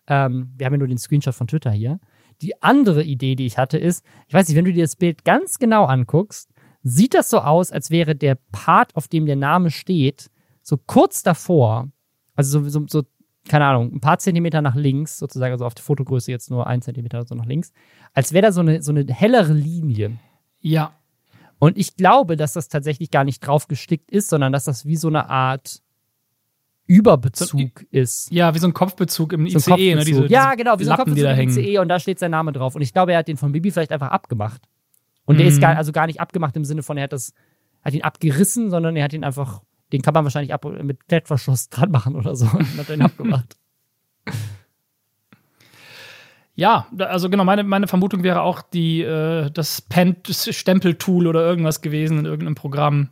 [0.08, 2.00] Ähm, wir haben ja nur den Screenshot von Twitter hier.
[2.42, 5.24] Die andere Idee, die ich hatte, ist, ich weiß nicht, wenn du dir das Bild
[5.24, 6.50] ganz genau anguckst,
[6.82, 10.32] sieht das so aus, als wäre der Part, auf dem der Name steht,
[10.64, 11.90] so kurz davor,
[12.36, 13.04] also so, so, so
[13.48, 16.82] keine Ahnung, ein paar Zentimeter nach links, sozusagen, also auf der Fotogröße jetzt nur ein
[16.82, 17.74] Zentimeter oder so nach links,
[18.14, 20.18] als wäre da so eine, so eine hellere Linie.
[20.62, 20.96] Ja.
[21.60, 24.98] Und ich glaube, dass das tatsächlich gar nicht drauf gestickt ist, sondern dass das wie
[24.98, 25.82] so eine Art
[26.88, 28.32] Überbezug so, ist.
[28.32, 30.04] Ja, wie so ein Kopfbezug im so ICE, ne?
[30.04, 32.76] Diese, ja, genau, wie so ein Kopfbezug im ICE und da steht sein Name drauf.
[32.76, 34.62] Und ich glaube, er hat den von Bibi vielleicht einfach abgemacht.
[35.26, 35.40] Und mhm.
[35.40, 37.34] der ist gar, also gar nicht abgemacht im Sinne von, er hat das,
[37.84, 41.70] hat ihn abgerissen, sondern er hat ihn einfach, den kann man wahrscheinlich ab, mit Klettverschluss
[41.70, 43.58] dran machen oder so und hat ihn abgemacht.
[46.56, 52.20] Ja, also genau, meine, meine Vermutung wäre auch die, äh, das Pen-Stempel-Tool oder irgendwas gewesen
[52.20, 53.10] in irgendeinem Programm.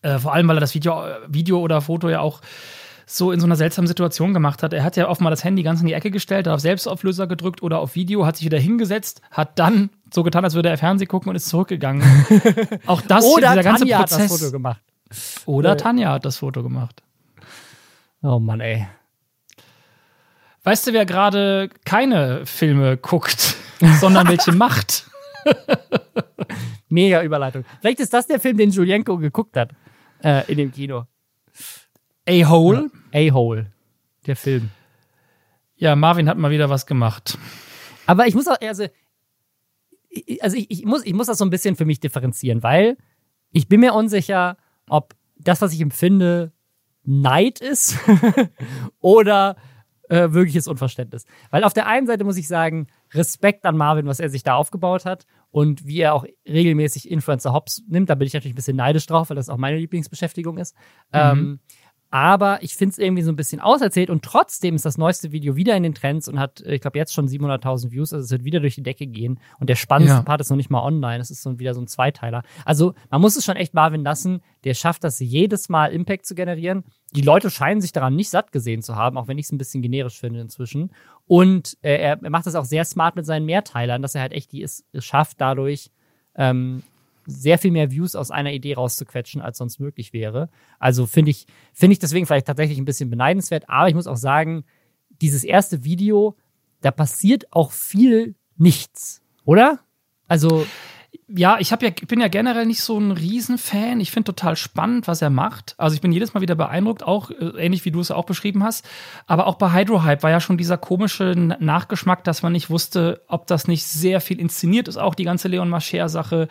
[0.00, 2.40] Äh, vor allem, weil er das Video, Video oder Foto ja auch
[3.06, 4.72] so in so einer seltsamen Situation gemacht hat.
[4.72, 7.26] Er hat ja oft mal das Handy ganz in die Ecke gestellt, hat auf Selbstauflöser
[7.26, 10.78] gedrückt oder auf Video, hat sich wieder hingesetzt, hat dann so getan, als würde er
[10.78, 12.02] Fernsehen gucken und ist zurückgegangen.
[12.86, 14.18] auch das, oder dieser ganze Tanja Prozess.
[14.18, 14.80] hat das Foto gemacht.
[15.46, 15.76] Oder äh.
[15.76, 17.02] Tanja hat das Foto gemacht.
[18.22, 18.86] Oh Mann, ey.
[20.64, 23.54] Weißt du, wer gerade keine Filme guckt,
[24.00, 25.10] sondern welche macht?
[26.88, 27.66] Mega Überleitung.
[27.80, 29.72] Vielleicht ist das der Film, den Julienko geguckt hat
[30.22, 31.04] äh, in dem Kino.
[32.26, 32.90] A-Hole?
[33.12, 33.66] A-Hole.
[34.26, 34.70] Der Film.
[35.76, 37.36] Ja, Marvin hat mal wieder was gemacht.
[38.06, 38.86] Aber ich muss auch, also,
[40.40, 42.96] also ich, ich, muss, ich muss das so ein bisschen für mich differenzieren, weil
[43.52, 44.56] ich bin mir unsicher,
[44.88, 46.52] ob das, was ich empfinde,
[47.02, 47.98] Neid ist
[49.00, 49.56] oder
[50.14, 51.26] äh, wirkliches Unverständnis.
[51.50, 54.54] Weil auf der einen Seite muss ich sagen, Respekt an Marvin, was er sich da
[54.54, 58.10] aufgebaut hat und wie er auch regelmäßig Influencer Hops nimmt.
[58.10, 60.76] Da bin ich natürlich ein bisschen neidisch drauf, weil das auch meine Lieblingsbeschäftigung ist.
[61.12, 61.20] Mhm.
[61.20, 61.60] Ähm,
[62.14, 65.56] aber ich finde es irgendwie so ein bisschen auserzählt und trotzdem ist das neueste Video
[65.56, 68.12] wieder in den Trends und hat, ich glaube, jetzt schon 700.000 Views.
[68.12, 69.40] Also es wird wieder durch die Decke gehen.
[69.58, 70.22] Und der spannendste ja.
[70.22, 71.18] Part ist noch nicht mal online.
[71.18, 72.44] Es ist so wieder so ein Zweiteiler.
[72.64, 74.42] Also man muss es schon echt Marvin lassen.
[74.62, 76.84] Der schafft das jedes Mal Impact zu generieren.
[77.16, 79.58] Die Leute scheinen sich daran nicht satt gesehen zu haben, auch wenn ich es ein
[79.58, 80.92] bisschen generisch finde inzwischen.
[81.26, 84.52] Und äh, er, macht das auch sehr smart mit seinen Mehrteilern, dass er halt echt
[84.52, 85.90] die es, es schafft, dadurch
[86.36, 86.84] ähm,
[87.26, 90.48] sehr viel mehr Views aus einer Idee rauszuquetschen, als sonst möglich wäre.
[90.78, 94.16] Also finde ich, finde ich deswegen vielleicht tatsächlich ein bisschen beneidenswert, aber ich muss auch
[94.16, 94.64] sagen,
[95.20, 96.36] dieses erste Video,
[96.80, 99.80] da passiert auch viel nichts, oder?
[100.28, 100.66] Also
[101.28, 104.00] ja, ich ja, bin ja generell nicht so ein Riesenfan.
[104.00, 105.74] Ich finde total spannend, was er macht.
[105.78, 108.62] Also ich bin jedes Mal wieder beeindruckt, auch äh, ähnlich wie du es auch beschrieben
[108.62, 108.86] hast.
[109.26, 113.46] Aber auch bei Hydrohype war ja schon dieser komische Nachgeschmack, dass man nicht wusste, ob
[113.46, 116.48] das nicht sehr viel inszeniert ist, auch die ganze Leon Mascher-Sache.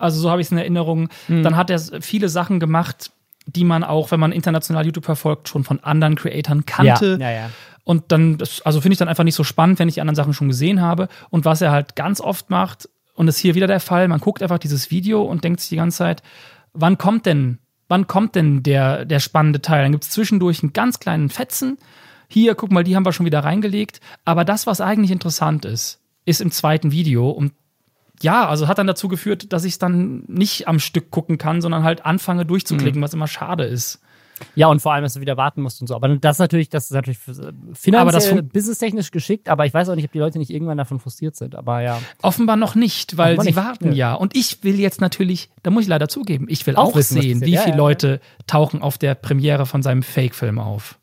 [0.00, 1.08] Also so habe ich es in Erinnerung.
[1.28, 1.42] Mhm.
[1.42, 3.10] Dann hat er viele Sachen gemacht,
[3.46, 7.18] die man auch, wenn man international YouTube verfolgt, schon von anderen Creatoren kannte.
[7.20, 7.50] Ja, ja, ja.
[7.84, 10.14] Und dann, das, also finde ich dann einfach nicht so spannend, wenn ich die anderen
[10.14, 11.08] Sachen schon gesehen habe.
[11.30, 14.08] Und was er halt ganz oft macht, und das ist hier wieder der Fall.
[14.08, 16.22] Man guckt einfach dieses Video und denkt sich die ganze Zeit,
[16.72, 17.58] wann kommt denn,
[17.88, 19.82] wann kommt denn der, der spannende Teil?
[19.82, 21.78] Dann gibt es zwischendurch einen ganz kleinen Fetzen.
[22.28, 24.00] Hier, guck mal, die haben wir schon wieder reingelegt.
[24.24, 27.28] Aber das, was eigentlich interessant ist, ist im zweiten Video.
[27.28, 27.52] Und
[28.22, 31.60] ja, also hat dann dazu geführt, dass ich es dann nicht am Stück gucken kann,
[31.60, 33.04] sondern halt anfange durchzuklicken, mhm.
[33.04, 34.00] was immer schade ist.
[34.54, 35.94] Ja, und vor allem, dass du wieder warten musst und so.
[35.94, 37.18] Aber das ist natürlich, das ist natürlich
[37.74, 41.36] finanziell, businesstechnisch geschickt, aber ich weiß auch nicht, ob die Leute nicht irgendwann davon frustriert
[41.36, 41.54] sind.
[41.54, 42.00] Aber ja.
[42.22, 43.56] Offenbar noch nicht, weil Offenbar sie nicht.
[43.56, 44.10] warten ja.
[44.10, 44.14] ja.
[44.14, 47.20] Und ich will jetzt natürlich, da muss ich leider zugeben, ich will auch, auch wissen,
[47.20, 50.98] sehen, wie ja, viele ja, Leute tauchen auf der Premiere von seinem Fake-Film auf.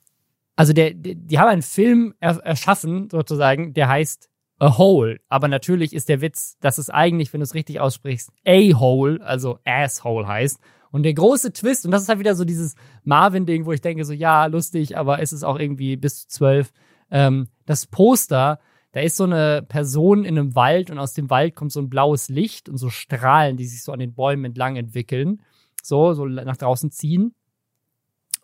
[0.55, 5.19] Also der, die, die haben einen Film erschaffen, sozusagen, der heißt A Hole.
[5.29, 9.21] Aber natürlich ist der Witz, dass es eigentlich, wenn du es richtig aussprichst, A Hole,
[9.21, 10.59] also Asshole heißt.
[10.91, 14.05] Und der große Twist, und das ist halt wieder so dieses Marvin-Ding, wo ich denke,
[14.05, 16.71] so, ja, lustig, aber es ist auch irgendwie bis zu zwölf.
[17.11, 18.59] Ähm, das Poster,
[18.93, 21.89] da ist so eine Person in einem Wald und aus dem Wald kommt so ein
[21.89, 25.41] blaues Licht und so Strahlen, die sich so an den Bäumen entlang entwickeln.
[25.83, 27.35] So, so nach draußen ziehen.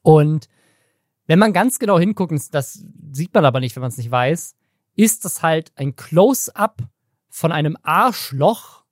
[0.02, 0.48] Und
[1.26, 4.56] wenn man ganz genau hinguckt, das sieht man aber nicht, wenn man es nicht weiß,
[4.96, 6.82] ist das halt ein Close-up
[7.30, 8.84] von einem Arschloch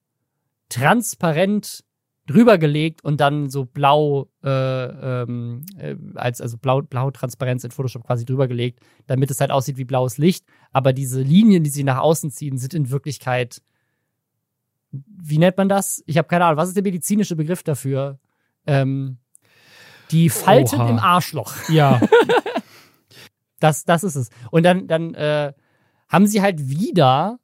[0.70, 1.84] transparent
[2.28, 7.72] drüber gelegt und dann so blau äh, ähm, äh, als also blau blau Transparenz in
[7.72, 10.46] Photoshop quasi drüber gelegt, damit es halt aussieht wie blaues Licht.
[10.72, 13.62] Aber diese Linien, die sie nach außen ziehen, sind in Wirklichkeit
[14.92, 16.04] wie nennt man das?
[16.06, 16.58] Ich habe keine Ahnung.
[16.58, 18.20] Was ist der medizinische Begriff dafür?
[18.66, 19.18] Ähm,
[20.12, 20.90] die Falten Oha.
[20.90, 21.54] im Arschloch.
[21.70, 22.02] Ja.
[23.60, 24.30] das, das ist es.
[24.52, 25.54] Und dann, dann äh,
[26.12, 27.40] haben sie halt wieder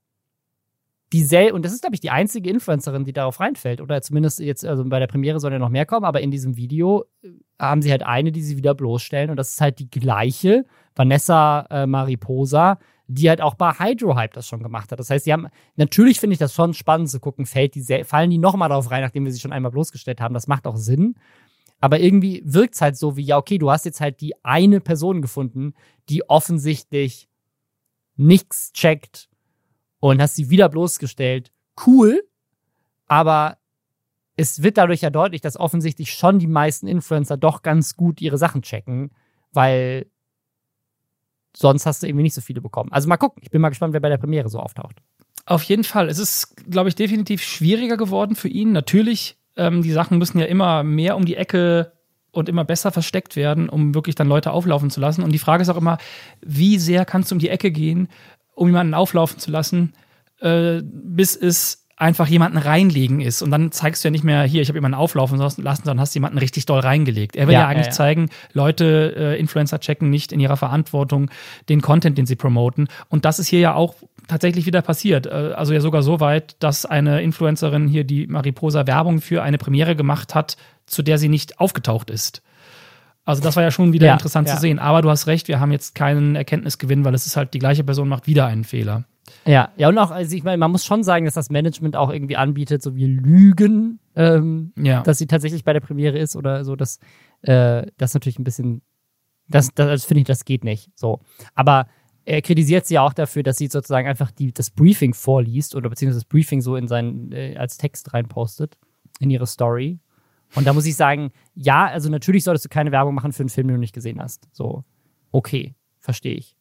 [1.14, 3.80] dieselbe, und das ist, glaube ich, die einzige Influencerin, die darauf reinfällt.
[3.80, 6.58] Oder zumindest jetzt, also bei der Premiere sollen ja noch mehr kommen, aber in diesem
[6.58, 9.30] Video äh, haben sie halt eine, die sie wieder bloßstellen.
[9.30, 12.78] Und das ist halt die gleiche, Vanessa äh, Mariposa,
[13.08, 15.00] die halt auch bei Hydrohype das schon gemacht hat.
[15.00, 18.30] Das heißt, sie haben, natürlich finde ich das schon spannend zu gucken, fällt die, fallen
[18.30, 20.34] die nochmal darauf rein, nachdem wir sie schon einmal bloßgestellt haben.
[20.34, 21.16] Das macht auch Sinn.
[21.80, 24.82] Aber irgendwie wirkt es halt so wie, ja, okay, du hast jetzt halt die eine
[24.82, 25.74] Person gefunden,
[26.10, 27.30] die offensichtlich
[28.18, 29.30] nichts checkt
[30.00, 31.52] und hast sie wieder bloßgestellt.
[31.86, 32.24] Cool,
[33.08, 33.58] aber
[34.36, 38.38] es wird dadurch ja deutlich, dass offensichtlich schon die meisten Influencer doch ganz gut ihre
[38.38, 39.12] Sachen checken,
[39.52, 40.06] weil
[41.56, 42.92] sonst hast du irgendwie nicht so viele bekommen.
[42.92, 45.02] Also mal gucken, ich bin mal gespannt, wer bei der Premiere so auftaucht.
[45.46, 46.10] Auf jeden Fall.
[46.10, 48.74] Es ist, glaube ich, definitiv schwieriger geworden für ihn.
[48.74, 51.94] Natürlich, ähm, die Sachen müssen ja immer mehr um die Ecke
[52.38, 55.24] und immer besser versteckt werden, um wirklich dann Leute auflaufen zu lassen.
[55.24, 55.98] Und die Frage ist auch immer,
[56.42, 58.10] wie sehr kannst du um die Ecke gehen,
[58.54, 59.94] um jemanden auflaufen zu lassen,
[60.40, 63.42] äh, bis es einfach jemanden reinlegen ist.
[63.42, 66.14] Und dann zeigst du ja nicht mehr, hier, ich habe jemanden auflaufen lassen, sondern hast
[66.14, 67.36] jemanden richtig doll reingelegt.
[67.36, 67.96] Er will ja, ja eigentlich ja, ja.
[67.96, 71.32] zeigen, Leute, äh, Influencer checken nicht in ihrer Verantwortung
[71.70, 72.88] den Content, den sie promoten.
[73.10, 73.96] Und das ist hier ja auch
[74.28, 75.26] tatsächlich wieder passiert.
[75.26, 79.58] Äh, also ja sogar so weit, dass eine Influencerin hier die Mariposa Werbung für eine
[79.58, 80.56] Premiere gemacht hat,
[80.86, 82.44] zu der sie nicht aufgetaucht ist.
[83.26, 84.80] Also das war ja schon wieder interessant zu sehen.
[84.80, 87.84] Aber du hast recht, wir haben jetzt keinen Erkenntnisgewinn, weil es ist halt die gleiche
[87.84, 89.04] Person macht wieder einen Fehler.
[89.46, 92.12] Ja, ja und auch, also ich meine, man muss schon sagen, dass das Management auch
[92.12, 95.02] irgendwie anbietet, so wie Lügen, ähm, ja.
[95.02, 97.00] dass sie tatsächlich bei der Premiere ist oder so, dass
[97.42, 98.82] äh, das natürlich ein bisschen,
[99.48, 100.92] das, das, das finde ich, das geht nicht.
[100.96, 101.22] So,
[101.56, 101.88] aber
[102.26, 106.20] er kritisiert sie auch dafür, dass sie sozusagen einfach die, das Briefing vorliest oder beziehungsweise
[106.20, 108.78] das Briefing so in seinen äh, als Text reinpostet
[109.20, 110.00] in ihre Story
[110.56, 113.50] und da muss ich sagen, ja, also natürlich solltest du keine Werbung machen für einen
[113.50, 114.48] Film, den du nicht gesehen hast.
[114.52, 114.84] So,
[115.32, 116.56] okay, verstehe ich.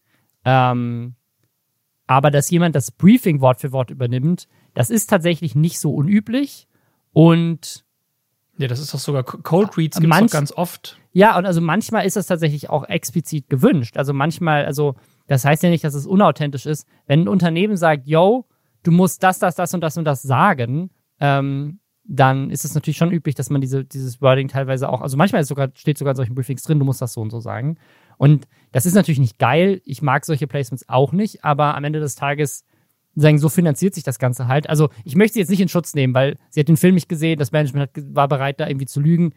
[0.44, 1.14] Ähm,
[2.07, 6.69] aber dass jemand das Briefing Wort für Wort übernimmt, das ist tatsächlich nicht so unüblich.
[7.12, 7.85] Und
[8.59, 10.99] ja, das ist doch sogar Cold Reads gibt es ganz oft.
[11.12, 13.97] Ja, und also manchmal ist das tatsächlich auch explizit gewünscht.
[13.97, 16.87] Also manchmal, also das heißt ja nicht, dass es unauthentisch ist.
[17.07, 18.47] Wenn ein Unternehmen sagt, yo,
[18.83, 20.90] du musst das, das, das und das und das sagen,
[21.21, 25.16] ähm, dann ist es natürlich schon üblich, dass man diese, dieses Wording teilweise auch, also
[25.16, 27.79] manchmal sogar, steht sogar in solchen Briefings drin, du musst das so und so sagen.
[28.18, 29.81] Und das ist natürlich nicht geil.
[29.85, 32.64] Ich mag solche Placements auch nicht, aber am Ende des Tages
[33.14, 34.68] sagen, so finanziert sich das Ganze halt.
[34.68, 37.09] Also ich möchte sie jetzt nicht in Schutz nehmen, weil sie hat den Film nicht
[37.09, 39.33] gesehen, das Management hat, war bereit, da irgendwie zu lügen.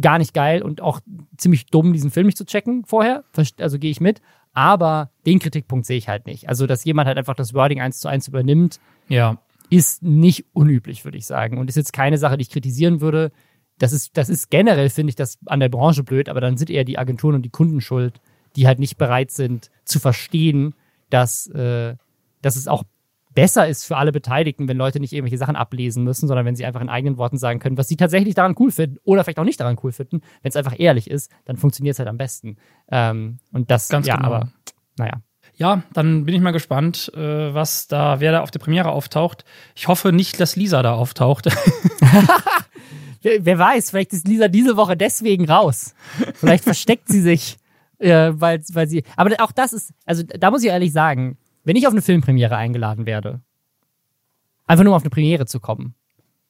[0.00, 1.00] Gar nicht geil und auch
[1.36, 3.24] ziemlich dumm, diesen Film nicht zu checken vorher.
[3.58, 4.22] Also gehe ich mit.
[4.52, 6.48] Aber den Kritikpunkt sehe ich halt nicht.
[6.48, 9.38] Also, dass jemand halt einfach das Wording eins zu eins übernimmt, ja.
[9.68, 11.58] ist nicht unüblich, würde ich sagen.
[11.58, 13.32] Und ist jetzt keine Sache, die ich kritisieren würde.
[13.78, 16.70] Das ist, das ist generell, finde ich, das an der Branche blöd, aber dann sind
[16.70, 18.20] eher die Agenturen und die Kunden schuld,
[18.56, 20.74] die halt nicht bereit sind zu verstehen,
[21.10, 21.94] dass, äh,
[22.42, 22.84] dass es auch
[23.36, 26.64] besser ist für alle Beteiligten, wenn Leute nicht irgendwelche Sachen ablesen müssen, sondern wenn sie
[26.64, 29.44] einfach in eigenen Worten sagen können, was sie tatsächlich daran cool finden oder vielleicht auch
[29.44, 30.22] nicht daran cool finden.
[30.42, 32.56] Wenn es einfach ehrlich ist, dann funktioniert es halt am besten.
[32.90, 34.28] Ähm, und das, Ganz ja, genau.
[34.28, 34.48] aber
[34.96, 35.20] naja.
[35.54, 39.44] Ja, dann bin ich mal gespannt, äh, was da, wer da auf der Premiere auftaucht.
[39.74, 41.46] Ich hoffe nicht, dass Lisa da auftaucht.
[43.40, 45.94] wer, weiß, vielleicht ist Lisa diese Woche deswegen raus.
[46.34, 47.56] Vielleicht versteckt sie sich,
[47.98, 49.04] äh, weil, weil sie.
[49.16, 52.56] Aber auch das ist, also da muss ich ehrlich sagen, wenn ich auf eine Filmpremiere
[52.56, 53.40] eingeladen werde,
[54.66, 55.94] einfach nur um auf eine Premiere zu kommen.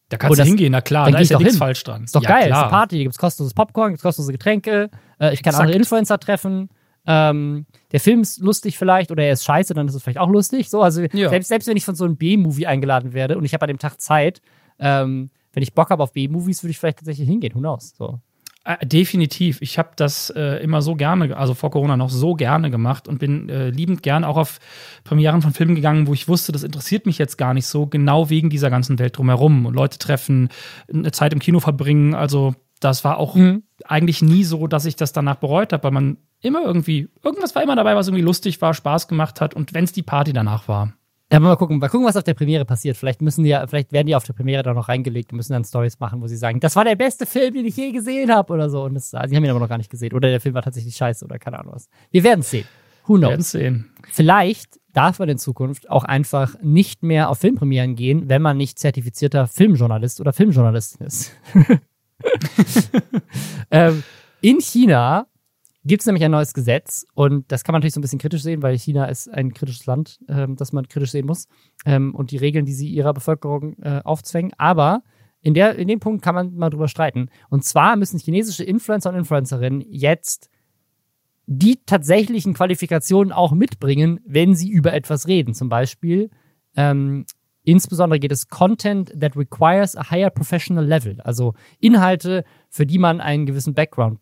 [0.08, 1.58] Da kannst du hingehen, na klar, da ist ja nichts hin.
[1.58, 2.04] falsch dran.
[2.04, 2.58] Ist doch ja, geil, klar.
[2.58, 5.62] ist eine Party, da gibt's kostenloses Popcorn, gibt's kostenlose Getränke, äh, ich kann Exakt.
[5.62, 6.68] andere Influencer treffen.
[7.08, 10.28] Ähm, der Film ist lustig vielleicht oder er ist scheiße, dann ist es vielleicht auch
[10.28, 10.70] lustig.
[10.70, 11.28] So, also ja.
[11.28, 13.78] selbst, selbst wenn ich von so einem B-Movie eingeladen werde und ich habe an dem
[13.78, 14.40] Tag Zeit,
[14.78, 17.54] ähm, wenn ich Bock habe auf B-Movies, würde ich vielleicht tatsächlich hingehen.
[17.54, 17.94] Who knows?
[17.96, 18.20] So.
[18.66, 19.62] Äh, definitiv.
[19.62, 23.18] Ich habe das äh, immer so gerne, also vor Corona noch so gerne gemacht und
[23.18, 24.58] bin äh, liebend gern auch auf
[25.02, 28.28] Premieren von Filmen gegangen, wo ich wusste, das interessiert mich jetzt gar nicht so, genau
[28.28, 30.50] wegen dieser ganzen Welt drumherum und Leute treffen,
[30.92, 32.14] eine Zeit im Kino verbringen.
[32.14, 33.62] Also das war auch mhm.
[33.86, 37.62] eigentlich nie so, dass ich das danach bereut habe, weil man immer irgendwie, irgendwas war
[37.62, 40.68] immer dabei, was irgendwie lustig war, Spaß gemacht hat und wenn es die Party danach
[40.68, 40.92] war.
[41.32, 42.96] Ja, mal gucken, mal gucken, was auf der Premiere passiert.
[42.96, 45.54] Vielleicht müssen die ja, vielleicht werden die auf der Premiere da noch reingelegt und müssen
[45.54, 48.32] dann Stories machen, wo sie sagen, das war der beste Film, den ich je gesehen
[48.32, 48.84] habe oder so.
[48.84, 50.12] Und das, also, sie haben ihn aber noch gar nicht gesehen.
[50.12, 51.88] Oder der Film war tatsächlich scheiße oder keine Ahnung was.
[52.12, 52.66] Wir werden es sehen.
[53.06, 53.30] Who knows?
[53.30, 53.90] Wir sehen.
[54.12, 58.78] Vielleicht darf man in Zukunft auch einfach nicht mehr auf Filmpremieren gehen, wenn man nicht
[58.78, 61.32] zertifizierter Filmjournalist oder Filmjournalistin ist.
[63.70, 64.04] ähm,
[64.40, 65.26] in China
[65.86, 68.42] gibt es nämlich ein neues Gesetz und das kann man natürlich so ein bisschen kritisch
[68.42, 71.48] sehen, weil China ist ein kritisches Land, ähm, das man kritisch sehen muss
[71.84, 74.52] ähm, und die Regeln, die sie ihrer Bevölkerung äh, aufzwängen.
[74.58, 75.02] Aber
[75.40, 77.28] in, der, in dem Punkt kann man mal drüber streiten.
[77.50, 80.50] Und zwar müssen chinesische Influencer und Influencerinnen jetzt
[81.46, 85.54] die tatsächlichen Qualifikationen auch mitbringen, wenn sie über etwas reden.
[85.54, 86.30] Zum Beispiel
[86.76, 87.26] ähm,
[87.66, 93.20] Insbesondere geht es Content that requires a higher professional level, also Inhalte, für die man
[93.20, 94.20] einen gewissen Background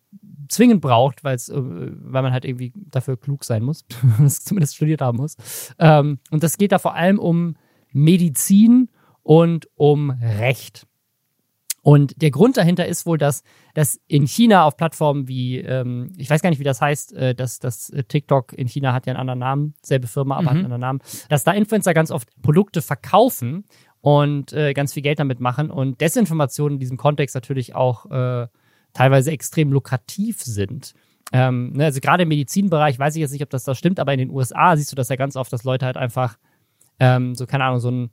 [0.54, 3.84] zwingend braucht, weil es, äh, weil man halt irgendwie dafür klug sein muss,
[4.28, 5.36] zumindest studiert haben muss.
[5.78, 7.56] Ähm, und das geht da vor allem um
[7.92, 8.88] Medizin
[9.22, 10.86] und um Recht.
[11.84, 13.42] Und der Grund dahinter ist wohl, dass,
[13.74, 17.34] dass in China auf Plattformen wie, ähm, ich weiß gar nicht, wie das heißt, äh,
[17.34, 20.46] dass das äh, TikTok in China hat ja einen anderen Namen, selbe Firma, aber mhm.
[20.46, 23.66] hat einen anderen Namen, dass da Influencer ganz oft Produkte verkaufen
[24.00, 28.46] und äh, ganz viel Geld damit machen und Desinformation in diesem Kontext natürlich auch äh,
[28.94, 30.94] teilweise extrem lukrativ sind.
[31.32, 34.12] Ähm, ne, also gerade im Medizinbereich weiß ich jetzt nicht, ob das da stimmt, aber
[34.12, 36.38] in den USA siehst du das ja ganz oft, dass Leute halt einfach
[37.00, 38.10] ähm, so, keine Ahnung, so ein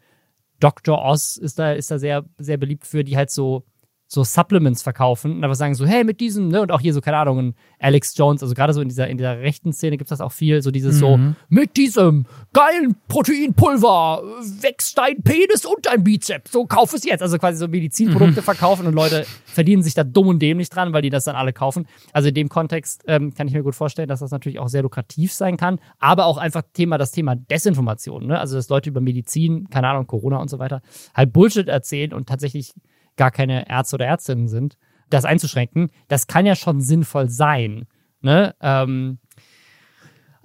[0.59, 1.03] Dr.
[1.03, 3.65] Oz ist da, ist da sehr, sehr beliebt für, die halt so
[4.13, 6.99] so Supplements verkaufen und einfach sagen so, hey, mit diesem, ne, und auch hier so,
[6.99, 10.17] keine Ahnung, Alex Jones, also gerade so in dieser, in dieser rechten Szene gibt es
[10.17, 10.99] das auch viel, so dieses mhm.
[10.99, 14.21] so, mit diesem geilen Proteinpulver
[14.59, 17.21] wächst dein Penis und dein Bizeps, so kauf es jetzt.
[17.21, 18.43] Also quasi so Medizinprodukte mhm.
[18.43, 21.53] verkaufen und Leute verdienen sich da dumm und dämlich dran, weil die das dann alle
[21.53, 21.87] kaufen.
[22.11, 24.81] Also in dem Kontext ähm, kann ich mir gut vorstellen, dass das natürlich auch sehr
[24.81, 28.99] lukrativ sein kann, aber auch einfach Thema, das Thema Desinformation, ne, also dass Leute über
[28.99, 30.81] Medizin, keine Ahnung, Corona und so weiter,
[31.13, 32.73] halt Bullshit erzählen und tatsächlich
[33.17, 34.77] gar keine Ärzte oder Ärztinnen sind,
[35.09, 37.85] das einzuschränken, das kann ja schon sinnvoll sein.
[38.21, 38.55] Ne?
[38.61, 39.19] Ähm,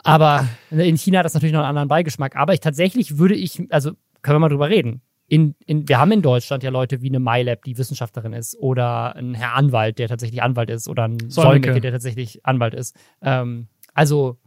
[0.07, 2.37] aber in China hat das natürlich noch einen anderen Beigeschmack.
[2.37, 5.02] Aber ich tatsächlich würde ich, also können wir mal drüber reden.
[5.29, 9.16] In, in, wir haben in Deutschland ja Leute wie eine MyLab, die Wissenschaftlerin ist, oder
[9.16, 12.96] ein Herr Anwalt, der tatsächlich Anwalt ist, oder ein Solmecke, der tatsächlich Anwalt ist.
[13.20, 14.38] Ähm, also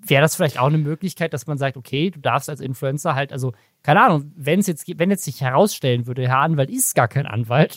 [0.00, 3.32] wäre das vielleicht auch eine Möglichkeit, dass man sagt, okay, du darfst als Influencer halt,
[3.32, 7.08] also keine Ahnung, wenn es jetzt, wenn jetzt sich herausstellen würde, Herr Anwalt ist gar
[7.08, 7.76] kein Anwalt,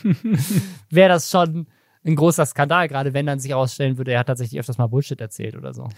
[0.90, 1.66] wäre das schon
[2.04, 5.20] ein großer Skandal, gerade wenn dann sich herausstellen würde, er hat tatsächlich öfters mal Bullshit
[5.20, 5.88] erzählt oder so.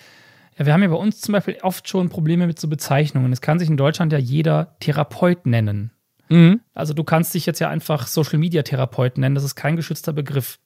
[0.59, 3.31] Ja, wir haben ja bei uns zum Beispiel oft schon Probleme mit so Bezeichnungen.
[3.33, 5.93] Es kann sich in Deutschland ja jeder Therapeut nennen.
[6.31, 6.61] Mhm.
[6.75, 10.13] Also du kannst dich jetzt ja einfach Social Media Therapeut nennen, das ist kein geschützter
[10.13, 10.59] Begriff.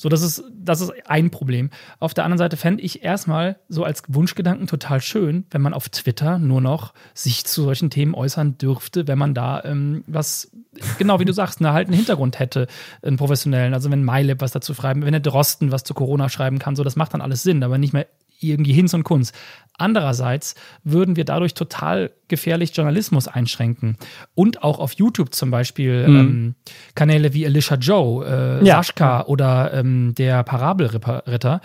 [0.00, 1.70] So, das ist, das ist ein Problem.
[1.98, 5.88] Auf der anderen Seite fände ich erstmal so als Wunschgedanken total schön, wenn man auf
[5.88, 10.52] Twitter nur noch sich zu solchen Themen äußern dürfte, wenn man da ähm, was,
[10.98, 12.68] genau wie du sagst, ne, halt einen Hintergrund hätte,
[13.02, 13.74] einen professionellen.
[13.74, 16.84] Also wenn MyLab was dazu schreiben, wenn der Drosten was zu Corona schreiben kann, so,
[16.84, 18.06] das macht dann alles Sinn, aber nicht mehr
[18.40, 19.32] irgendwie Hinz und Kunz.
[19.78, 23.96] Andererseits würden wir dadurch total gefährlich Journalismus einschränken.
[24.34, 26.16] Und auch auf YouTube zum Beispiel mhm.
[26.16, 26.54] ähm,
[26.96, 28.82] Kanäle wie Alicia Joe, äh, ja.
[28.82, 31.60] Sascha oder ähm, der Parabelritter,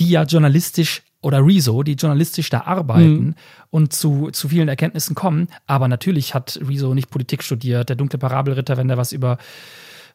[0.00, 3.34] die ja journalistisch oder Rezo, die journalistisch da arbeiten mhm.
[3.70, 5.46] und zu, zu vielen Erkenntnissen kommen.
[5.66, 7.88] Aber natürlich hat Rezo nicht Politik studiert.
[7.88, 9.38] Der dunkle Parabelritter, wenn der was über,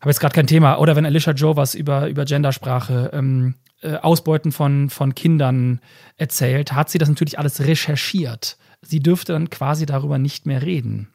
[0.01, 3.66] habe jetzt gerade kein Thema, oder wenn Alicia Joe was über, über Gendersprache ähm, äh,
[3.83, 5.81] Ausbeuten von, von Kindern
[6.15, 8.57] erzählt, hat sie das natürlich alles recherchiert.
[8.81, 11.09] Sie dürfte dann quasi darüber nicht mehr reden.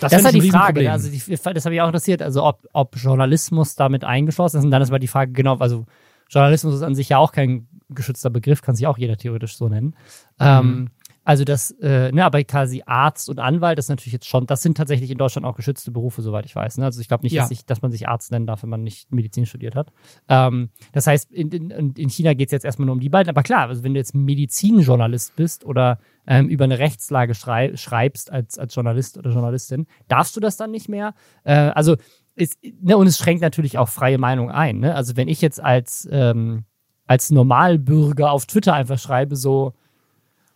[0.00, 2.66] Das, das ist halt die Frage, also die, das habe ich auch interessiert, also ob,
[2.72, 4.64] ob Journalismus damit eingeschlossen ist.
[4.64, 5.86] Und dann ist aber die Frage, genau, also
[6.30, 9.68] Journalismus ist an sich ja auch kein geschützter Begriff, kann sich auch jeder theoretisch so
[9.68, 9.94] nennen.
[10.38, 10.46] Mhm.
[10.46, 10.90] Ähm,
[11.24, 14.76] also das, äh, ne, aber quasi Arzt und Anwalt ist natürlich jetzt schon, das sind
[14.76, 16.78] tatsächlich in Deutschland auch geschützte Berufe, soweit ich weiß.
[16.78, 16.84] Ne?
[16.84, 17.42] Also ich glaube nicht, ja.
[17.42, 19.92] dass, ich, dass, man sich Arzt nennen darf, wenn man nicht Medizin studiert hat.
[20.28, 23.30] Ähm, das heißt, in, in, in China geht es jetzt erstmal nur um die beiden.
[23.30, 28.32] Aber klar, also wenn du jetzt Medizinjournalist bist oder ähm, über eine Rechtslage schrei schreibst
[28.32, 31.14] als, als Journalist oder Journalistin, darfst du das dann nicht mehr?
[31.44, 31.96] Äh, also
[32.34, 34.80] ist, ne, und es schränkt natürlich auch freie Meinung ein.
[34.80, 34.94] Ne?
[34.94, 36.64] Also wenn ich jetzt als, ähm,
[37.06, 39.74] als Normalbürger auf Twitter einfach schreibe, so,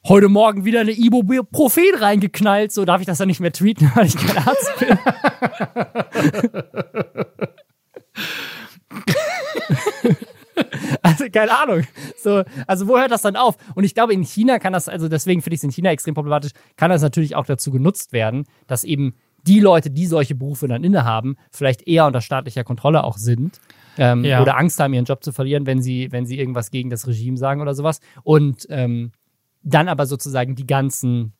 [0.08, 4.06] heute Morgen wieder eine Ibuprofen reingeknallt, so darf ich das dann nicht mehr tweeten, weil
[4.06, 4.98] ich kein Arzt bin.
[11.02, 11.82] also keine Ahnung.
[12.16, 13.56] So, also wo hört das dann auf?
[13.74, 16.14] Und ich glaube, in China kann das, also deswegen finde ich es in China extrem
[16.14, 19.14] problematisch, kann das natürlich auch dazu genutzt werden, dass eben
[19.46, 23.60] die Leute, die solche Berufe dann innehaben, vielleicht eher unter staatlicher Kontrolle auch sind.
[23.96, 24.42] Ähm, ja.
[24.42, 27.36] Oder Angst haben, ihren Job zu verlieren, wenn sie, wenn sie irgendwas gegen das Regime
[27.36, 28.00] sagen oder sowas.
[28.24, 29.12] Und ähm,
[29.66, 31.32] dann aber sozusagen die ganzen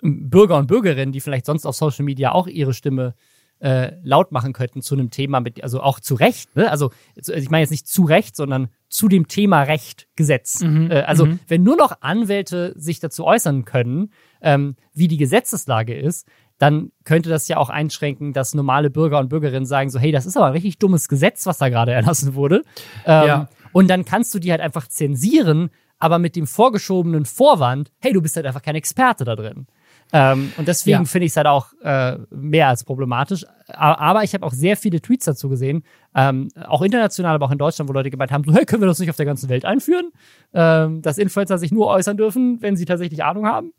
[0.00, 3.14] Bürger und Bürgerinnen, die vielleicht sonst auf Social Media auch ihre Stimme
[3.60, 6.70] äh, laut machen könnten zu einem Thema mit, also auch zu Recht, ne?
[6.70, 10.60] Also ich meine jetzt nicht zu Recht, sondern zu dem Thema Recht, Gesetz.
[10.60, 10.90] Mhm.
[10.90, 11.40] Äh, also mhm.
[11.48, 14.12] wenn nur noch Anwälte sich dazu äußern können,
[14.42, 16.28] ähm, wie die Gesetzeslage ist,
[16.58, 20.26] dann könnte das ja auch einschränken, dass normale Bürger und Bürgerinnen sagen so, hey, das
[20.26, 22.62] ist aber ein richtig dummes Gesetz, was da gerade erlassen wurde.
[23.06, 23.48] Ähm, ja.
[23.72, 25.70] Und dann kannst du die halt einfach zensieren,
[26.04, 29.66] aber mit dem vorgeschobenen Vorwand, hey, du bist halt einfach kein Experte da drin.
[30.12, 31.04] Ähm, und deswegen ja.
[31.06, 33.46] finde ich es halt auch äh, mehr als problematisch.
[33.68, 35.82] Aber ich habe auch sehr viele Tweets dazu gesehen,
[36.14, 38.86] ähm, auch international, aber auch in Deutschland, wo Leute gemeint haben, so, hey, können wir
[38.86, 40.10] das nicht auf der ganzen Welt einführen?
[40.52, 43.72] Ähm, dass Influencer sich nur äußern dürfen, wenn sie tatsächlich Ahnung haben.